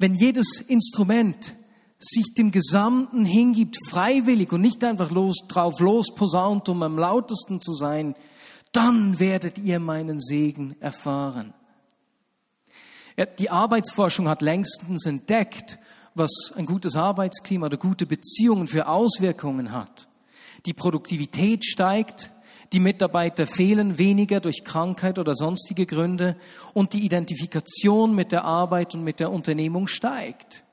wenn 0.00 0.14
jedes 0.14 0.60
Instrument 0.60 1.54
sich 1.98 2.32
dem 2.32 2.50
Gesamten 2.50 3.26
hingibt, 3.26 3.76
freiwillig 3.90 4.50
und 4.50 4.62
nicht 4.62 4.82
einfach 4.82 5.10
los, 5.10 5.36
drauf 5.46 5.78
los 5.80 6.14
posaunt, 6.14 6.70
um 6.70 6.82
am 6.82 6.98
lautesten 6.98 7.60
zu 7.60 7.74
sein, 7.74 8.14
dann 8.72 9.20
werdet 9.20 9.58
ihr 9.58 9.78
meinen 9.78 10.18
Segen 10.18 10.74
erfahren. 10.80 11.52
Die 13.38 13.50
Arbeitsforschung 13.50 14.26
hat 14.26 14.40
längstens 14.40 15.04
entdeckt, 15.04 15.78
was 16.14 16.30
ein 16.56 16.64
gutes 16.64 16.96
Arbeitsklima 16.96 17.66
oder 17.66 17.76
gute 17.76 18.06
Beziehungen 18.06 18.66
für 18.66 18.88
Auswirkungen 18.88 19.72
hat. 19.72 20.08
Die 20.64 20.72
Produktivität 20.72 21.66
steigt, 21.66 22.30
die 22.72 22.80
Mitarbeiter 22.80 23.46
fehlen 23.46 23.98
weniger 23.98 24.40
durch 24.40 24.62
Krankheit 24.64 25.18
oder 25.18 25.34
sonstige 25.34 25.86
Gründe 25.86 26.36
und 26.72 26.92
die 26.92 27.04
Identifikation 27.04 28.14
mit 28.14 28.30
der 28.30 28.44
Arbeit 28.44 28.94
und 28.94 29.02
mit 29.02 29.18
der 29.18 29.32
Unternehmung 29.32 29.88
steigt. 29.88 30.64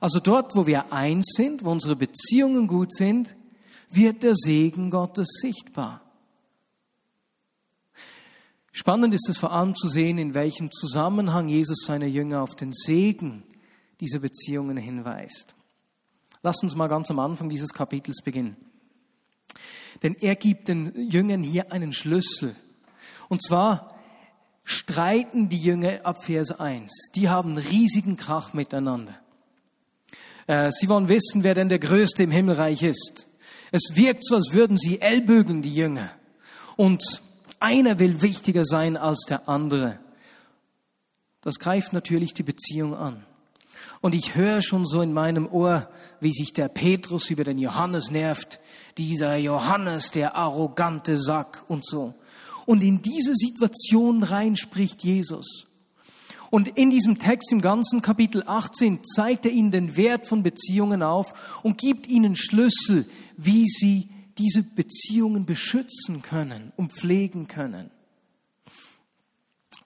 Also 0.00 0.18
dort, 0.18 0.56
wo 0.56 0.66
wir 0.66 0.92
eins 0.92 1.32
sind, 1.36 1.64
wo 1.64 1.70
unsere 1.70 1.96
Beziehungen 1.96 2.66
gut 2.66 2.94
sind, 2.94 3.36
wird 3.90 4.22
der 4.22 4.34
Segen 4.34 4.90
Gottes 4.90 5.28
sichtbar. 5.40 6.00
Spannend 8.72 9.12
ist 9.12 9.28
es 9.28 9.36
vor 9.36 9.52
allem 9.52 9.74
zu 9.74 9.86
sehen, 9.88 10.16
in 10.16 10.34
welchem 10.34 10.72
Zusammenhang 10.72 11.48
Jesus 11.48 11.84
seine 11.84 12.06
Jünger 12.06 12.42
auf 12.42 12.54
den 12.54 12.72
Segen 12.72 13.42
dieser 14.00 14.18
Beziehungen 14.18 14.78
hinweist. 14.78 15.54
Lass 16.42 16.62
uns 16.62 16.74
mal 16.74 16.88
ganz 16.88 17.10
am 17.10 17.18
Anfang 17.18 17.50
dieses 17.50 17.74
Kapitels 17.74 18.22
beginnen. 18.24 18.56
Denn 20.02 20.14
er 20.20 20.36
gibt 20.36 20.68
den 20.68 20.92
Jüngern 21.10 21.42
hier 21.42 21.72
einen 21.72 21.92
Schlüssel. 21.92 22.56
Und 23.28 23.42
zwar 23.42 23.94
streiten 24.64 25.48
die 25.48 25.58
Jünger 25.58 26.00
ab 26.04 26.24
Vers 26.24 26.52
1. 26.58 27.10
Die 27.14 27.28
haben 27.28 27.56
riesigen 27.56 28.16
Krach 28.16 28.52
miteinander. 28.52 29.14
Äh, 30.46 30.70
sie 30.72 30.88
wollen 30.88 31.08
wissen, 31.08 31.44
wer 31.44 31.54
denn 31.54 31.68
der 31.68 31.78
Größte 31.78 32.24
im 32.24 32.30
Himmelreich 32.30 32.82
ist. 32.82 33.26
Es 33.70 33.96
wirkt 33.96 34.24
so, 34.24 34.34
als 34.34 34.52
würden 34.52 34.76
sie 34.76 35.00
ellbögen, 35.00 35.62
die 35.62 35.74
Jünger. 35.74 36.10
Und 36.76 37.02
einer 37.60 37.98
will 37.98 38.22
wichtiger 38.22 38.64
sein 38.64 38.96
als 38.96 39.24
der 39.28 39.48
andere. 39.48 39.98
Das 41.40 41.58
greift 41.58 41.92
natürlich 41.92 42.34
die 42.34 42.42
Beziehung 42.42 42.94
an. 42.94 43.24
Und 44.02 44.16
ich 44.16 44.34
höre 44.34 44.60
schon 44.60 44.84
so 44.84 45.00
in 45.00 45.12
meinem 45.12 45.46
Ohr, 45.46 45.88
wie 46.20 46.32
sich 46.32 46.52
der 46.52 46.68
Petrus 46.68 47.30
über 47.30 47.44
den 47.44 47.56
Johannes 47.56 48.10
nervt. 48.10 48.58
Dieser 48.98 49.36
Johannes, 49.36 50.10
der 50.10 50.36
arrogante 50.36 51.18
Sack 51.22 51.64
und 51.68 51.86
so. 51.86 52.12
Und 52.66 52.82
in 52.82 53.00
diese 53.00 53.34
Situation 53.34 54.24
rein 54.24 54.56
spricht 54.56 55.04
Jesus. 55.04 55.66
Und 56.50 56.68
in 56.76 56.90
diesem 56.90 57.20
Text 57.20 57.52
im 57.52 57.62
ganzen 57.62 58.02
Kapitel 58.02 58.42
18 58.44 59.04
zeigt 59.04 59.46
er 59.46 59.52
ihnen 59.52 59.70
den 59.70 59.96
Wert 59.96 60.26
von 60.26 60.42
Beziehungen 60.42 61.02
auf 61.02 61.60
und 61.62 61.78
gibt 61.78 62.08
ihnen 62.08 62.34
Schlüssel, 62.34 63.06
wie 63.36 63.66
sie 63.66 64.10
diese 64.36 64.64
Beziehungen 64.64 65.46
beschützen 65.46 66.22
können 66.22 66.72
und 66.76 66.92
pflegen 66.92 67.46
können. 67.46 67.90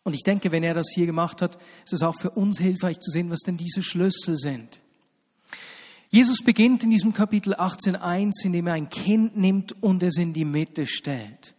Und 0.06 0.14
ich 0.14 0.22
denke, 0.22 0.52
wenn 0.52 0.62
er 0.62 0.72
das 0.72 0.86
hier 0.94 1.04
gemacht 1.04 1.42
hat, 1.42 1.58
ist 1.84 1.92
es 1.92 2.02
auch 2.02 2.14
für 2.14 2.30
uns 2.30 2.60
hilfreich 2.60 3.00
zu 3.00 3.10
sehen, 3.10 3.28
was 3.28 3.40
denn 3.40 3.56
diese 3.56 3.82
Schlüssel 3.82 4.36
sind. 4.36 4.78
Jesus 6.10 6.44
beginnt 6.44 6.84
in 6.84 6.90
diesem 6.90 7.12
Kapitel 7.12 7.54
18.1, 7.54 8.44
indem 8.44 8.68
er 8.68 8.74
ein 8.74 8.88
Kind 8.88 9.36
nimmt 9.36 9.82
und 9.82 10.04
es 10.04 10.16
in 10.16 10.32
die 10.32 10.44
Mitte 10.44 10.86
stellt. 10.86 11.56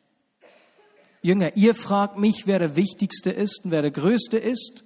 Jünger, 1.21 1.57
ihr 1.57 1.75
fragt 1.75 2.19
mich, 2.19 2.43
wer 2.47 2.59
der 2.59 2.77
Wichtigste 2.77 3.31
ist 3.31 3.65
und 3.65 3.71
wer 3.71 3.81
der 3.81 3.91
Größte 3.91 4.37
ist. 4.37 4.85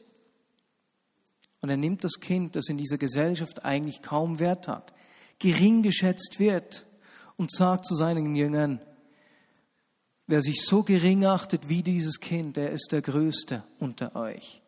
Und 1.61 1.69
er 1.69 1.77
nimmt 1.77 2.03
das 2.03 2.13
Kind, 2.19 2.55
das 2.55 2.67
in 2.67 2.79
dieser 2.79 2.97
Gesellschaft 2.97 3.63
eigentlich 3.63 4.01
kaum 4.01 4.39
Wert 4.39 4.67
hat, 4.67 4.91
gering 5.37 5.83
geschätzt 5.83 6.39
wird, 6.39 6.87
und 7.37 7.51
sagt 7.51 7.85
zu 7.85 7.93
seinen 7.93 8.35
Jüngern, 8.35 8.81
wer 10.31 10.41
sich 10.41 10.65
so 10.65 10.81
gering 10.81 11.25
achtet 11.25 11.69
wie 11.69 11.83
dieses 11.83 12.19
Kind, 12.19 12.57
der 12.57 12.71
ist 12.71 12.91
der 12.91 13.01
Größte 13.01 13.63
unter 13.79 14.15
euch. 14.15 14.61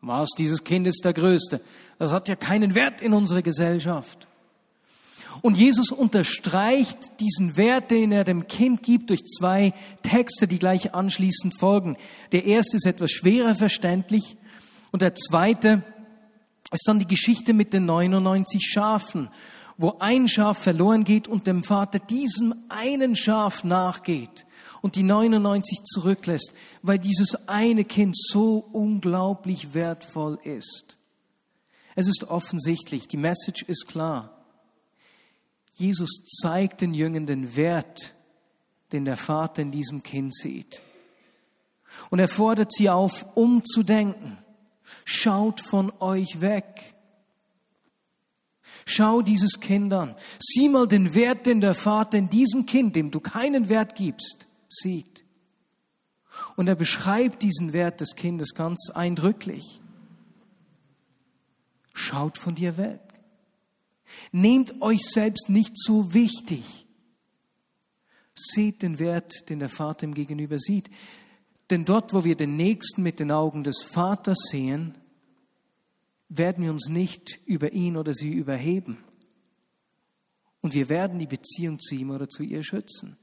Was, 0.00 0.30
dieses 0.36 0.64
Kind 0.64 0.86
ist 0.86 1.04
der 1.04 1.12
Größte? 1.12 1.60
Das 1.98 2.12
hat 2.12 2.28
ja 2.28 2.36
keinen 2.36 2.74
Wert 2.74 3.02
in 3.02 3.12
unserer 3.12 3.42
Gesellschaft. 3.42 4.26
Und 5.42 5.56
Jesus 5.56 5.90
unterstreicht 5.90 7.20
diesen 7.20 7.56
Wert, 7.56 7.90
den 7.90 8.10
er 8.10 8.24
dem 8.24 8.48
Kind 8.48 8.82
gibt, 8.82 9.10
durch 9.10 9.22
zwei 9.24 9.72
Texte, 10.02 10.48
die 10.48 10.58
gleich 10.58 10.94
anschließend 10.94 11.56
folgen. 11.58 11.96
Der 12.32 12.44
erste 12.44 12.76
ist 12.76 12.86
etwas 12.86 13.10
schwerer 13.10 13.54
verständlich 13.54 14.36
und 14.90 15.02
der 15.02 15.14
zweite 15.14 15.82
ist 16.72 16.86
dann 16.86 16.98
die 16.98 17.06
Geschichte 17.06 17.52
mit 17.52 17.72
den 17.72 17.86
99 17.86 18.62
Schafen 18.64 19.28
wo 19.78 19.96
ein 20.00 20.28
Schaf 20.28 20.58
verloren 20.58 21.04
geht 21.04 21.28
und 21.28 21.46
dem 21.46 21.62
Vater 21.62 22.00
diesem 22.00 22.52
einen 22.68 23.14
Schaf 23.14 23.64
nachgeht 23.64 24.44
und 24.82 24.96
die 24.96 25.04
99 25.04 25.84
zurücklässt, 25.84 26.52
weil 26.82 26.98
dieses 26.98 27.48
eine 27.48 27.84
Kind 27.84 28.16
so 28.16 28.58
unglaublich 28.58 29.74
wertvoll 29.74 30.38
ist. 30.42 30.96
Es 31.94 32.08
ist 32.08 32.24
offensichtlich, 32.24 33.08
die 33.08 33.16
Message 33.16 33.62
ist 33.62 33.86
klar. 33.86 34.44
Jesus 35.72 36.24
zeigt 36.40 36.80
den 36.80 36.92
Jüngern 36.92 37.26
den 37.26 37.56
Wert, 37.56 38.14
den 38.90 39.04
der 39.04 39.16
Vater 39.16 39.62
in 39.62 39.70
diesem 39.70 40.02
Kind 40.02 40.34
sieht. 40.34 40.82
Und 42.10 42.18
er 42.18 42.28
fordert 42.28 42.72
sie 42.72 42.90
auf, 42.90 43.26
umzudenken. 43.36 44.38
Schaut 45.04 45.60
von 45.60 45.92
euch 46.00 46.40
weg. 46.40 46.94
Schau 48.90 49.20
dieses 49.20 49.60
Kind 49.60 49.92
an. 49.92 50.14
Sieh 50.38 50.70
mal 50.70 50.88
den 50.88 51.14
Wert, 51.14 51.44
den 51.44 51.60
der 51.60 51.74
Vater 51.74 52.16
in 52.16 52.30
diesem 52.30 52.64
Kind, 52.64 52.96
dem 52.96 53.10
du 53.10 53.20
keinen 53.20 53.68
Wert 53.68 53.94
gibst, 53.94 54.46
sieht. 54.66 55.24
Und 56.56 56.68
er 56.68 56.74
beschreibt 56.74 57.42
diesen 57.42 57.74
Wert 57.74 58.00
des 58.00 58.14
Kindes 58.14 58.54
ganz 58.54 58.90
eindrücklich. 58.94 59.82
Schaut 61.92 62.38
von 62.38 62.54
dir 62.54 62.78
weg. 62.78 63.00
Nehmt 64.32 64.80
euch 64.80 65.02
selbst 65.02 65.50
nicht 65.50 65.76
so 65.76 66.14
wichtig. 66.14 66.86
Seht 68.34 68.80
den 68.80 68.98
Wert, 68.98 69.50
den 69.50 69.58
der 69.58 69.68
Vater 69.68 70.04
ihm 70.04 70.14
gegenüber 70.14 70.58
sieht. 70.58 70.88
Denn 71.68 71.84
dort, 71.84 72.14
wo 72.14 72.24
wir 72.24 72.36
den 72.36 72.56
Nächsten 72.56 73.02
mit 73.02 73.20
den 73.20 73.32
Augen 73.32 73.64
des 73.64 73.82
Vaters 73.82 74.38
sehen, 74.50 74.96
werden 76.28 76.64
wir 76.64 76.70
uns 76.70 76.88
nicht 76.88 77.40
über 77.46 77.72
ihn 77.72 77.96
oder 77.96 78.12
sie 78.12 78.32
überheben. 78.32 78.98
Und 80.60 80.74
wir 80.74 80.88
werden 80.88 81.18
die 81.18 81.26
Beziehung 81.26 81.78
zu 81.78 81.94
ihm 81.94 82.10
oder 82.10 82.28
zu 82.28 82.42
ihr 82.42 82.62
schützen. 82.62 83.16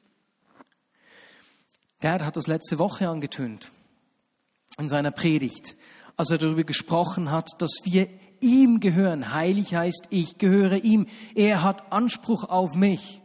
Gerd 2.00 2.24
hat 2.24 2.38
das 2.38 2.48
letzte 2.48 2.80
Woche 2.80 3.10
angetönt 3.10 3.72
in 4.78 4.88
seiner 4.88 5.12
Predigt, 5.12 5.76
als 6.18 6.30
er 6.30 6.38
darüber 6.38 6.64
gesprochen 6.64 7.32
hat, 7.32 7.50
dass 7.60 7.72
wir 7.84 8.10
ihm 8.42 8.80
gehören. 8.80 9.34
Heilig 9.34 9.76
heißt, 9.76 10.08
ich 10.10 10.38
gehöre 10.38 10.84
ihm. 10.84 11.08
Er 11.34 11.64
hat 11.64 11.92
Anspruch 11.92 12.44
auf 12.44 12.76
mich. 12.76 13.22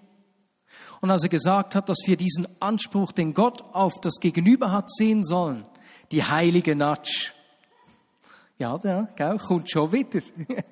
Und 1.01 1.11
als 1.11 1.23
er 1.23 1.29
gesagt 1.29 1.75
hat, 1.75 1.89
dass 1.89 1.99
wir 2.07 2.17
diesen 2.17 2.47
Anspruch, 2.61 3.13
den 3.13 3.35
Gott 3.35 3.63
auf 3.73 4.01
das 4.01 4.21
Gegenüber 4.21 4.71
hat, 4.71 4.91
sehen 4.91 5.25
sollen, 5.25 5.65
die 6.11 6.25
heilige 6.25 6.77
Natsch. 6.77 7.33
Ja, 8.61 8.77
der 8.77 9.09
gell, 9.17 9.39
kommt 9.39 9.71
schon 9.71 9.91
wieder. 9.91 10.21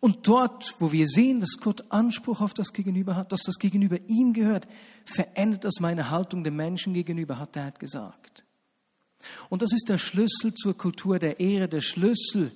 Und 0.00 0.26
dort, 0.26 0.74
wo 0.78 0.90
wir 0.90 1.06
sehen, 1.06 1.40
dass 1.40 1.58
Gott 1.60 1.84
Anspruch 1.90 2.40
auf 2.40 2.54
das 2.54 2.72
Gegenüber 2.72 3.14
hat, 3.14 3.30
dass 3.30 3.42
das 3.42 3.58
Gegenüber 3.58 3.98
ihm 4.06 4.32
gehört, 4.32 4.66
verändert 5.04 5.64
das 5.64 5.80
meine 5.80 6.08
Haltung 6.08 6.44
dem 6.44 6.56
Menschen 6.56 6.94
gegenüber, 6.94 7.38
hat 7.38 7.56
er 7.56 7.72
gesagt. 7.72 8.46
Und 9.50 9.60
das 9.60 9.72
ist 9.74 9.90
der 9.90 9.98
Schlüssel 9.98 10.54
zur 10.54 10.78
Kultur 10.78 11.18
der 11.18 11.38
Ehre, 11.40 11.68
der 11.68 11.82
Schlüssel 11.82 12.50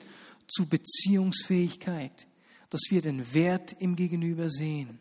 zu 0.47 0.67
Beziehungsfähigkeit, 0.67 2.27
dass 2.71 2.81
wir 2.89 3.03
den 3.03 3.35
Wert 3.35 3.77
im 3.81 3.97
Gegenüber 3.97 4.49
sehen. 4.49 4.99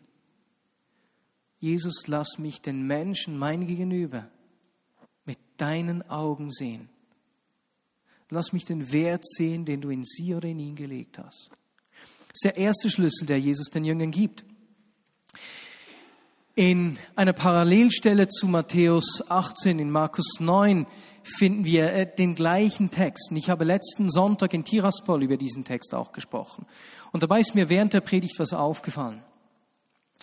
Jesus, 1.58 2.06
lass 2.06 2.38
mich 2.38 2.60
den 2.60 2.86
Menschen, 2.86 3.38
mein 3.38 3.66
Gegenüber, 3.66 4.28
mit 5.24 5.38
deinen 5.56 6.02
Augen 6.10 6.50
sehen. 6.50 6.90
Lass 8.32 8.54
mich 8.54 8.64
den 8.64 8.92
Wert 8.92 9.26
sehen, 9.26 9.66
den 9.66 9.82
du 9.82 9.90
in 9.90 10.04
sie 10.04 10.34
oder 10.34 10.48
in 10.48 10.58
ihn 10.58 10.74
gelegt 10.74 11.18
hast. 11.18 11.50
Das 12.28 12.32
ist 12.32 12.44
der 12.44 12.56
erste 12.56 12.88
Schlüssel, 12.88 13.26
der 13.26 13.38
Jesus 13.38 13.66
den 13.66 13.84
Jüngern 13.84 14.10
gibt. 14.10 14.46
In 16.54 16.96
einer 17.14 17.34
Parallelstelle 17.34 18.28
zu 18.28 18.46
Matthäus 18.48 19.22
18, 19.28 19.78
in 19.78 19.90
Markus 19.90 20.40
9, 20.40 20.86
finden 21.22 21.66
wir 21.66 21.92
äh, 21.92 22.10
den 22.10 22.34
gleichen 22.34 22.90
Text. 22.90 23.30
Und 23.30 23.36
ich 23.36 23.50
habe 23.50 23.64
letzten 23.64 24.10
Sonntag 24.10 24.54
in 24.54 24.64
Tiraspol 24.64 25.22
über 25.22 25.36
diesen 25.36 25.64
Text 25.64 25.94
auch 25.94 26.12
gesprochen. 26.12 26.64
Und 27.12 27.22
dabei 27.22 27.40
ist 27.40 27.54
mir 27.54 27.68
während 27.68 27.92
der 27.92 28.00
Predigt 28.00 28.38
was 28.38 28.54
aufgefallen. 28.54 29.22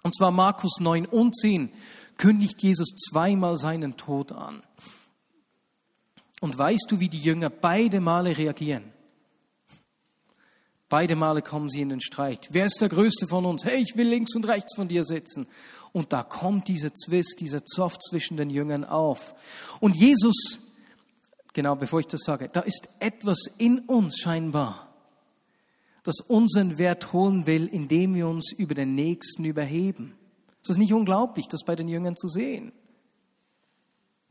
Und 0.02 0.16
zwar 0.16 0.32
Markus 0.32 0.80
9 0.80 1.06
und 1.06 1.36
10 1.36 1.70
kündigt 2.18 2.60
Jesus 2.64 2.90
zweimal 2.96 3.56
seinen 3.56 3.98
Tod 3.98 4.32
an. 4.32 4.64
Und 6.42 6.58
weißt 6.58 6.86
du, 6.90 7.00
wie 7.00 7.10
die 7.10 7.20
Jünger 7.20 7.50
beide 7.50 8.00
Male 8.00 8.38
reagieren? 8.38 8.94
Beide 10.90 11.16
Male 11.16 11.44
kommen 11.44 11.70
sie 11.70 11.82
in 11.82 11.90
den 11.90 12.02
Streit. 12.02 12.50
Wer 12.52 12.66
ist 12.66 12.82
der 12.82 12.90
Größte 12.90 13.28
von 13.28 13.46
uns? 13.46 13.64
Hey, 13.64 13.80
ich 13.80 13.96
will 13.96 14.08
links 14.08 14.36
und 14.36 14.48
rechts 14.48 14.76
von 14.76 14.88
dir 14.88 15.04
sitzen. 15.04 15.48
Und 15.92 16.14
da 16.14 16.24
kommt 16.24 16.68
dieser 16.68 16.94
Zwist, 16.94 17.40
dieser 17.40 17.64
Zoff 17.64 17.98
zwischen 18.00 18.38
den 18.38 18.50
Jüngern 18.50 18.84
auf. 18.84 19.36
Und 19.80 19.96
Jesus, 19.96 20.60
genau 21.54 21.76
bevor 21.76 22.00
ich 22.00 22.08
das 22.08 22.22
sage, 22.22 22.50
da 22.52 22.62
ist 22.62 22.88
etwas 23.00 23.46
in 23.58 23.80
uns 23.80 24.18
scheinbar, 24.18 24.88
das 26.04 26.22
unseren 26.22 26.80
Wert 26.80 27.14
holen 27.14 27.46
will, 27.46 27.68
indem 27.68 28.16
wir 28.16 28.28
uns 28.28 28.52
über 28.52 28.74
den 28.74 28.96
Nächsten 28.96 29.46
überheben. 29.46 30.16
Es 30.64 30.70
ist 30.70 30.78
nicht 30.78 30.94
unglaublich, 30.94 31.48
das 31.48 31.62
bei 31.64 31.76
den 31.76 31.88
Jüngern 31.88 32.16
zu 32.16 32.28
sehen. 32.28 32.72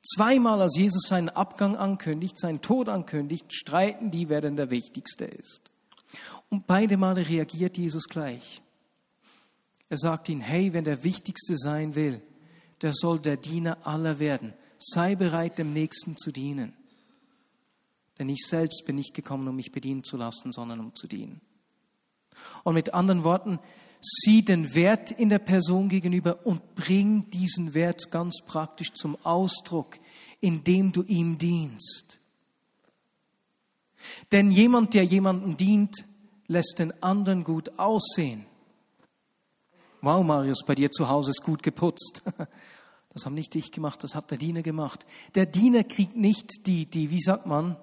Zweimal, 0.02 0.62
als 0.62 0.76
Jesus 0.76 1.08
seinen 1.08 1.28
Abgang 1.28 1.76
ankündigt, 1.76 2.38
seinen 2.38 2.62
Tod 2.62 2.88
ankündigt, 2.88 3.52
streiten 3.52 4.10
die, 4.10 4.28
wer 4.28 4.40
denn 4.40 4.56
der 4.56 4.70
Wichtigste 4.70 5.24
ist. 5.24 5.70
Und 6.48 6.66
beide 6.66 6.96
Male 6.96 7.28
reagiert 7.28 7.76
Jesus 7.76 8.04
gleich. 8.04 8.62
Er 9.88 9.98
sagt 9.98 10.28
ihnen, 10.28 10.40
hey, 10.40 10.72
wenn 10.72 10.84
der 10.84 11.04
Wichtigste 11.04 11.56
sein 11.56 11.94
will, 11.94 12.22
der 12.82 12.92
soll 12.94 13.18
der 13.18 13.36
Diener 13.36 13.86
aller 13.86 14.18
werden. 14.18 14.54
Sei 14.78 15.14
bereit, 15.14 15.58
dem 15.58 15.72
Nächsten 15.72 16.16
zu 16.16 16.30
dienen. 16.30 16.74
Denn 18.18 18.28
ich 18.28 18.46
selbst 18.46 18.84
bin 18.84 18.96
nicht 18.96 19.14
gekommen, 19.14 19.48
um 19.48 19.56
mich 19.56 19.72
bedienen 19.72 20.04
zu 20.04 20.16
lassen, 20.16 20.52
sondern 20.52 20.80
um 20.80 20.94
zu 20.94 21.06
dienen. 21.06 21.40
Und 22.64 22.74
mit 22.74 22.94
anderen 22.94 23.24
Worten, 23.24 23.58
sieh 24.00 24.42
den 24.42 24.74
Wert 24.74 25.10
in 25.10 25.28
der 25.28 25.38
Person 25.38 25.88
gegenüber 25.88 26.46
und 26.46 26.74
bring 26.74 27.28
diesen 27.30 27.74
Wert 27.74 28.10
ganz 28.10 28.40
praktisch 28.46 28.92
zum 28.92 29.16
Ausdruck, 29.24 29.98
indem 30.40 30.92
du 30.92 31.02
ihm 31.02 31.38
dienst. 31.38 32.18
Denn 34.30 34.50
jemand, 34.50 34.94
der 34.94 35.04
jemandem 35.04 35.56
dient, 35.56 36.04
lässt 36.46 36.78
den 36.78 37.02
anderen 37.02 37.44
gut 37.44 37.78
aussehen. 37.78 38.46
Wow, 40.00 40.24
Marius, 40.24 40.64
bei 40.64 40.74
dir 40.74 40.90
zu 40.90 41.08
Hause 41.08 41.30
ist 41.30 41.42
gut 41.42 41.62
geputzt. 41.62 42.22
Das 43.14 43.24
haben 43.24 43.34
nicht 43.34 43.56
ich 43.56 43.72
gemacht, 43.72 44.04
das 44.04 44.14
hat 44.14 44.30
der 44.30 44.38
Diener 44.38 44.62
gemacht. 44.62 45.04
Der 45.34 45.46
Diener 45.46 45.82
kriegt 45.82 46.14
nicht 46.14 46.66
die, 46.66 46.86
die, 46.86 47.10
wie 47.10 47.20
sagt 47.20 47.46
man, 47.46 47.76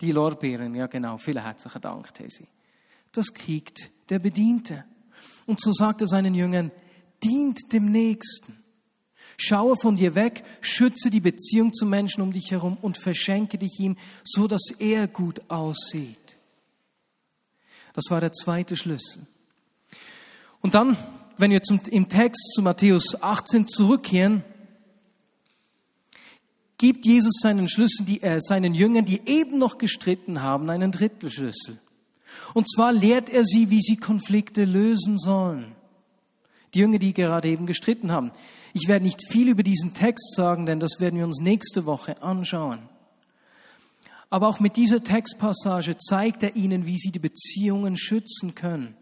die 0.00 0.12
Lorbeeren, 0.12 0.74
ja 0.74 0.86
genau, 0.86 1.18
vielen 1.18 1.42
herzlichen 1.42 1.82
Dank, 1.82 2.14
Tesi. 2.14 2.46
Das 3.12 3.32
kriegt 3.34 3.90
der 4.08 4.18
Bediente. 4.18 4.84
Und 5.46 5.60
so 5.60 5.72
sagt 5.72 6.00
er 6.00 6.06
seinen 6.06 6.34
Jüngern, 6.34 6.70
dient 7.22 7.72
dem 7.72 7.86
Nächsten. 7.86 8.58
Schaue 9.36 9.76
von 9.76 9.96
dir 9.96 10.14
weg, 10.14 10.44
schütze 10.60 11.10
die 11.10 11.20
Beziehung 11.20 11.72
zum 11.72 11.88
Menschen 11.88 12.22
um 12.22 12.32
dich 12.32 12.50
herum 12.50 12.76
und 12.82 12.98
verschenke 12.98 13.56
dich 13.58 13.80
ihm, 13.80 13.96
so 14.22 14.46
dass 14.46 14.70
er 14.78 15.08
gut 15.08 15.40
aussieht. 15.48 16.36
Das 17.94 18.04
war 18.10 18.20
der 18.20 18.32
zweite 18.32 18.76
Schlüssel. 18.76 19.26
Und 20.60 20.74
dann, 20.74 20.96
wenn 21.38 21.50
wir 21.50 21.62
zum, 21.62 21.80
im 21.90 22.08
Text 22.08 22.52
zu 22.54 22.62
Matthäus 22.62 23.20
18 23.22 23.66
zurückkehren, 23.66 24.44
gibt 26.76 27.06
Jesus 27.06 27.40
seinen 27.42 27.68
Schlüssel, 27.68 28.04
die, 28.04 28.22
äh, 28.22 28.40
seinen 28.40 28.74
Jüngern, 28.74 29.04
die 29.04 29.22
eben 29.26 29.58
noch 29.58 29.78
gestritten 29.78 30.42
haben, 30.42 30.70
einen 30.70 30.92
dritten 30.92 31.30
Schlüssel. 31.30 31.78
Und 32.54 32.68
zwar 32.68 32.92
lehrt 32.92 33.28
er 33.28 33.44
sie, 33.44 33.70
wie 33.70 33.80
sie 33.80 33.96
Konflikte 33.96 34.64
lösen 34.64 35.18
sollen. 35.18 35.74
Die 36.74 36.80
Jünger, 36.80 36.98
die 36.98 37.14
gerade 37.14 37.48
eben 37.48 37.66
gestritten 37.66 38.12
haben. 38.12 38.32
Ich 38.72 38.88
werde 38.88 39.04
nicht 39.04 39.20
viel 39.30 39.48
über 39.48 39.62
diesen 39.62 39.94
Text 39.94 40.34
sagen, 40.34 40.66
denn 40.66 40.80
das 40.80 41.00
werden 41.00 41.18
wir 41.18 41.26
uns 41.26 41.40
nächste 41.40 41.86
Woche 41.86 42.22
anschauen. 42.22 42.80
Aber 44.28 44.48
auch 44.48 44.60
mit 44.60 44.76
dieser 44.76 45.02
Textpassage 45.02 45.98
zeigt 45.98 46.44
er 46.44 46.54
ihnen, 46.54 46.86
wie 46.86 46.96
sie 46.96 47.10
die 47.10 47.18
Beziehungen 47.18 47.96
schützen 47.96 48.54
können. 48.54 48.96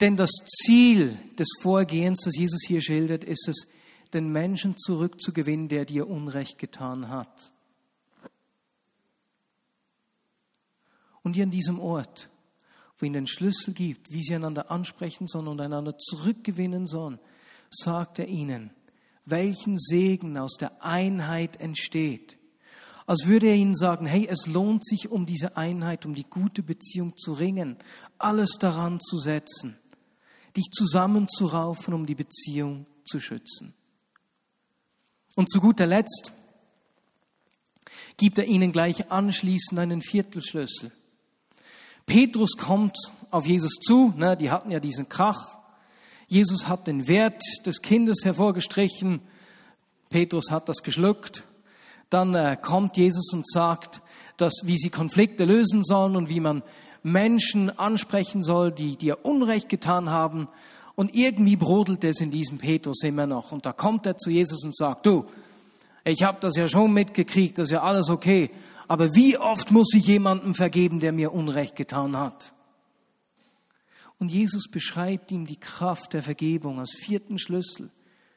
Denn 0.00 0.16
das 0.16 0.30
Ziel 0.30 1.18
des 1.36 1.48
Vorgehens, 1.60 2.22
das 2.24 2.36
Jesus 2.36 2.60
hier 2.64 2.80
schildert, 2.80 3.24
ist 3.24 3.48
es, 3.48 3.66
den 4.12 4.30
Menschen 4.30 4.76
zurückzugewinnen, 4.76 5.68
der 5.68 5.84
dir 5.84 6.08
Unrecht 6.08 6.58
getan 6.58 7.08
hat. 7.08 7.52
Und 11.22 11.34
hier 11.34 11.44
an 11.44 11.50
diesem 11.50 11.80
Ort, 11.80 12.30
wo 12.98 13.06
ihnen 13.06 13.14
den 13.14 13.26
Schlüssel 13.26 13.74
gibt, 13.74 14.12
wie 14.12 14.22
sie 14.22 14.34
einander 14.34 14.70
ansprechen 14.70 15.26
sollen 15.26 15.48
und 15.48 15.60
einander 15.60 15.96
zurückgewinnen 15.96 16.86
sollen, 16.86 17.18
sagt 17.70 18.18
er 18.18 18.26
ihnen, 18.28 18.70
welchen 19.24 19.78
Segen 19.78 20.36
aus 20.36 20.56
der 20.58 20.82
Einheit 20.82 21.60
entsteht. 21.60 22.38
Als 23.06 23.26
würde 23.26 23.46
er 23.46 23.54
ihnen 23.54 23.74
sagen, 23.74 24.06
hey, 24.06 24.26
es 24.28 24.46
lohnt 24.46 24.84
sich, 24.84 25.10
um 25.10 25.24
diese 25.24 25.56
Einheit, 25.56 26.04
um 26.04 26.14
die 26.14 26.28
gute 26.28 26.62
Beziehung 26.62 27.16
zu 27.16 27.32
ringen, 27.32 27.78
alles 28.18 28.56
daran 28.58 29.00
zu 29.00 29.16
setzen, 29.16 29.78
dich 30.56 30.66
zusammenzuraufen, 30.70 31.94
um 31.94 32.04
die 32.04 32.14
Beziehung 32.14 32.84
zu 33.04 33.20
schützen. 33.20 33.72
Und 35.36 35.48
zu 35.48 35.60
guter 35.60 35.86
Letzt 35.86 36.32
gibt 38.16 38.38
er 38.38 38.44
ihnen 38.44 38.72
gleich 38.72 39.10
anschließend 39.10 39.78
einen 39.78 40.02
Viertelschlüssel. 40.02 40.90
Petrus 42.08 42.56
kommt 42.56 42.96
auf 43.30 43.46
Jesus 43.46 43.74
zu, 43.74 44.14
ne, 44.16 44.36
die 44.36 44.50
hatten 44.50 44.70
ja 44.70 44.80
diesen 44.80 45.08
Krach, 45.08 45.58
Jesus 46.26 46.66
hat 46.66 46.86
den 46.86 47.06
Wert 47.06 47.42
des 47.64 47.80
Kindes 47.80 48.24
hervorgestrichen. 48.24 49.20
Petrus 50.10 50.50
hat 50.50 50.68
das 50.68 50.82
geschluckt. 50.82 51.44
Dann 52.10 52.34
äh, 52.34 52.56
kommt 52.60 52.96
Jesus 52.96 53.32
und 53.32 53.48
sagt, 53.48 54.02
dass, 54.36 54.52
wie 54.64 54.76
sie 54.76 54.90
Konflikte 54.90 55.44
lösen 55.44 55.82
sollen 55.82 56.16
und 56.16 56.28
wie 56.28 56.40
man 56.40 56.62
Menschen 57.02 57.76
ansprechen 57.78 58.42
soll, 58.42 58.72
die 58.72 58.96
dir 58.96 59.24
Unrecht 59.24 59.68
getan 59.68 60.10
haben. 60.10 60.48
Und 60.96 61.14
irgendwie 61.14 61.56
brodelt 61.56 62.04
es 62.04 62.20
in 62.20 62.30
diesem 62.30 62.58
Petrus 62.58 63.02
immer 63.04 63.26
noch. 63.26 63.52
Und 63.52 63.64
da 63.64 63.72
kommt 63.72 64.06
er 64.06 64.16
zu 64.16 64.30
Jesus 64.30 64.64
und 64.64 64.76
sagt, 64.76 65.06
du, 65.06 65.24
ich 66.04 66.22
habe 66.22 66.38
das 66.40 66.56
ja 66.56 66.68
schon 66.68 66.92
mitgekriegt, 66.92 67.58
das 67.58 67.68
ist 67.68 67.72
ja 67.72 67.82
alles 67.82 68.10
okay. 68.10 68.50
Aber 68.88 69.14
wie 69.14 69.36
oft 69.36 69.70
muss 69.70 69.92
ich 69.94 70.06
jemandem 70.06 70.54
vergeben, 70.54 70.98
der 70.98 71.12
mir 71.12 71.32
Unrecht 71.32 71.76
getan 71.76 72.16
hat? 72.16 72.54
Und 74.18 74.32
Jesus 74.32 74.68
beschreibt 74.68 75.30
ihm 75.30 75.46
die 75.46 75.60
Kraft 75.60 76.14
der 76.14 76.22
Vergebung 76.22 76.80
als 76.80 76.92
vierten 76.92 77.38
Schlüssel 77.38 77.90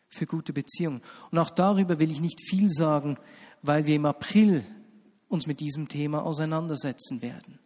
für 0.10 0.28
gute 0.28 0.54
Beziehungen. 0.54 1.02
Und 1.32 1.40
auch 1.40 1.50
darüber 1.50 2.00
will 2.00 2.12
ich 2.12 2.20
nicht 2.20 2.42
viel 2.48 2.70
sagen, 2.70 3.18
weil 3.62 3.88
wir 3.88 3.96
im 3.96 4.06
April 4.06 4.64
uns 5.30 5.48
mit 5.48 5.62
diesem 5.62 5.88
Thema 5.88 6.24
auseinandersetzen 6.24 7.22
werden. 7.22 7.58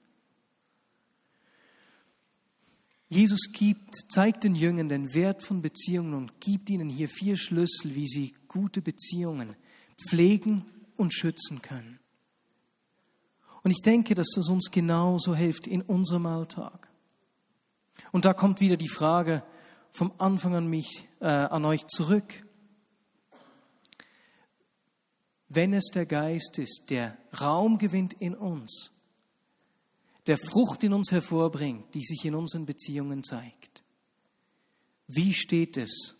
Jesus 3.07 3.51
gibt, 3.51 4.11
zeigt 4.11 4.43
den 4.43 4.55
Jüngern 4.55 4.89
den 4.89 5.13
Wert 5.13 5.43
von 5.43 5.61
Beziehungen 5.61 6.13
und 6.13 6.39
gibt 6.39 6.69
ihnen 6.69 6.89
hier 6.89 7.09
vier 7.09 7.37
Schlüssel, 7.37 7.95
wie 7.95 8.07
sie 8.07 8.35
gute 8.47 8.81
Beziehungen 8.81 9.55
pflegen 10.07 10.65
und 10.95 11.13
schützen 11.13 11.61
können. 11.61 11.99
Und 13.65 13.71
ich 13.71 13.81
denke, 13.81 14.13
dass 14.13 14.27
das 14.35 14.47
uns 14.47 14.69
genauso 14.69 15.35
hilft 15.35 15.65
in 15.65 15.81
unserem 15.81 16.27
Alltag. 16.27 16.87
Und 18.11 18.23
da 18.23 18.35
kommt 18.35 18.59
wieder 18.59 18.77
die 18.77 18.87
Frage 18.87 19.43
vom 19.89 20.13
Anfang 20.19 20.53
an 20.53 20.67
mich, 20.67 21.07
äh, 21.19 21.25
an 21.25 21.65
euch 21.65 21.87
zurück. 21.87 22.45
Wenn 25.49 25.73
es 25.73 25.85
der 25.85 26.05
Geist 26.05 26.59
ist, 26.59 26.91
der 26.91 27.17
Raum 27.41 27.79
gewinnt 27.79 28.13
in 28.13 28.35
uns, 28.35 28.91
der 30.27 30.37
Frucht 30.37 30.83
in 30.83 30.93
uns 30.93 31.11
hervorbringt, 31.11 31.91
die 31.95 32.03
sich 32.03 32.23
in 32.23 32.35
unseren 32.35 32.67
Beziehungen 32.67 33.23
zeigt. 33.23 33.83
Wie 35.07 35.33
steht 35.33 35.75
es 35.77 36.15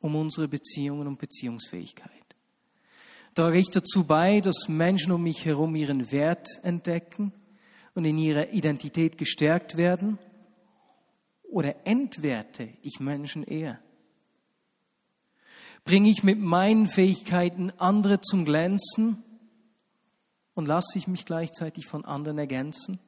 um 0.00 0.14
unsere 0.14 0.46
Beziehungen 0.46 1.06
und 1.06 1.18
Beziehungsfähigkeit? 1.18 2.19
Trage 3.40 3.58
ich 3.58 3.70
dazu 3.70 4.04
bei, 4.04 4.42
dass 4.42 4.68
Menschen 4.68 5.12
um 5.12 5.22
mich 5.22 5.46
herum 5.46 5.74
ihren 5.74 6.12
Wert 6.12 6.46
entdecken 6.62 7.32
und 7.94 8.04
in 8.04 8.18
ihrer 8.18 8.50
Identität 8.50 9.16
gestärkt 9.16 9.78
werden? 9.78 10.18
Oder 11.44 11.86
entwerte 11.86 12.68
ich 12.82 13.00
Menschen 13.00 13.42
eher? 13.44 13.80
Bringe 15.86 16.10
ich 16.10 16.22
mit 16.22 16.38
meinen 16.38 16.86
Fähigkeiten 16.86 17.72
andere 17.78 18.20
zum 18.20 18.44
Glänzen 18.44 19.24
und 20.52 20.68
lasse 20.68 20.98
ich 20.98 21.08
mich 21.08 21.24
gleichzeitig 21.24 21.86
von 21.86 22.04
anderen 22.04 22.36
ergänzen? 22.36 22.98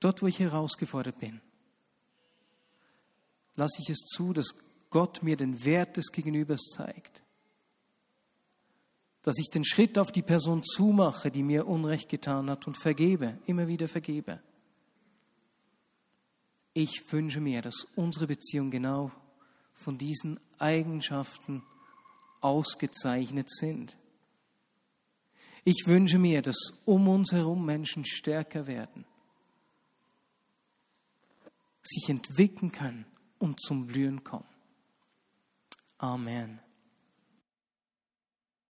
Dort, 0.00 0.22
wo 0.22 0.26
ich 0.26 0.38
herausgefordert 0.38 1.18
bin, 1.18 1.42
lasse 3.56 3.80
ich 3.80 3.90
es 3.90 3.98
zu, 4.06 4.32
dass 4.32 4.54
Gott 4.90 5.22
mir 5.22 5.36
den 5.36 5.64
Wert 5.64 5.96
des 5.96 6.12
Gegenübers 6.12 6.62
zeigt. 6.74 7.22
Dass 9.22 9.38
ich 9.38 9.50
den 9.50 9.64
Schritt 9.64 9.98
auf 9.98 10.12
die 10.12 10.22
Person 10.22 10.62
zumache, 10.62 11.30
die 11.30 11.42
mir 11.42 11.66
Unrecht 11.66 12.08
getan 12.08 12.48
hat 12.48 12.66
und 12.66 12.76
vergebe, 12.76 13.38
immer 13.46 13.66
wieder 13.66 13.88
vergebe. 13.88 14.40
Ich 16.72 17.02
wünsche 17.10 17.40
mir, 17.40 17.62
dass 17.62 17.86
unsere 17.96 18.26
Beziehungen 18.26 18.70
genau 18.70 19.10
von 19.72 19.98
diesen 19.98 20.38
Eigenschaften 20.58 21.62
ausgezeichnet 22.40 23.50
sind. 23.50 23.96
Ich 25.64 25.86
wünsche 25.86 26.18
mir, 26.18 26.42
dass 26.42 26.56
um 26.84 27.08
uns 27.08 27.32
herum 27.32 27.66
Menschen 27.66 28.04
stärker 28.04 28.66
werden 28.66 29.04
sich 31.88 32.08
entwickeln 32.08 32.72
können 32.72 33.06
und 33.38 33.60
zum 33.60 33.86
Blühen 33.86 34.22
kommen. 34.24 34.48
Amen. 35.98 36.65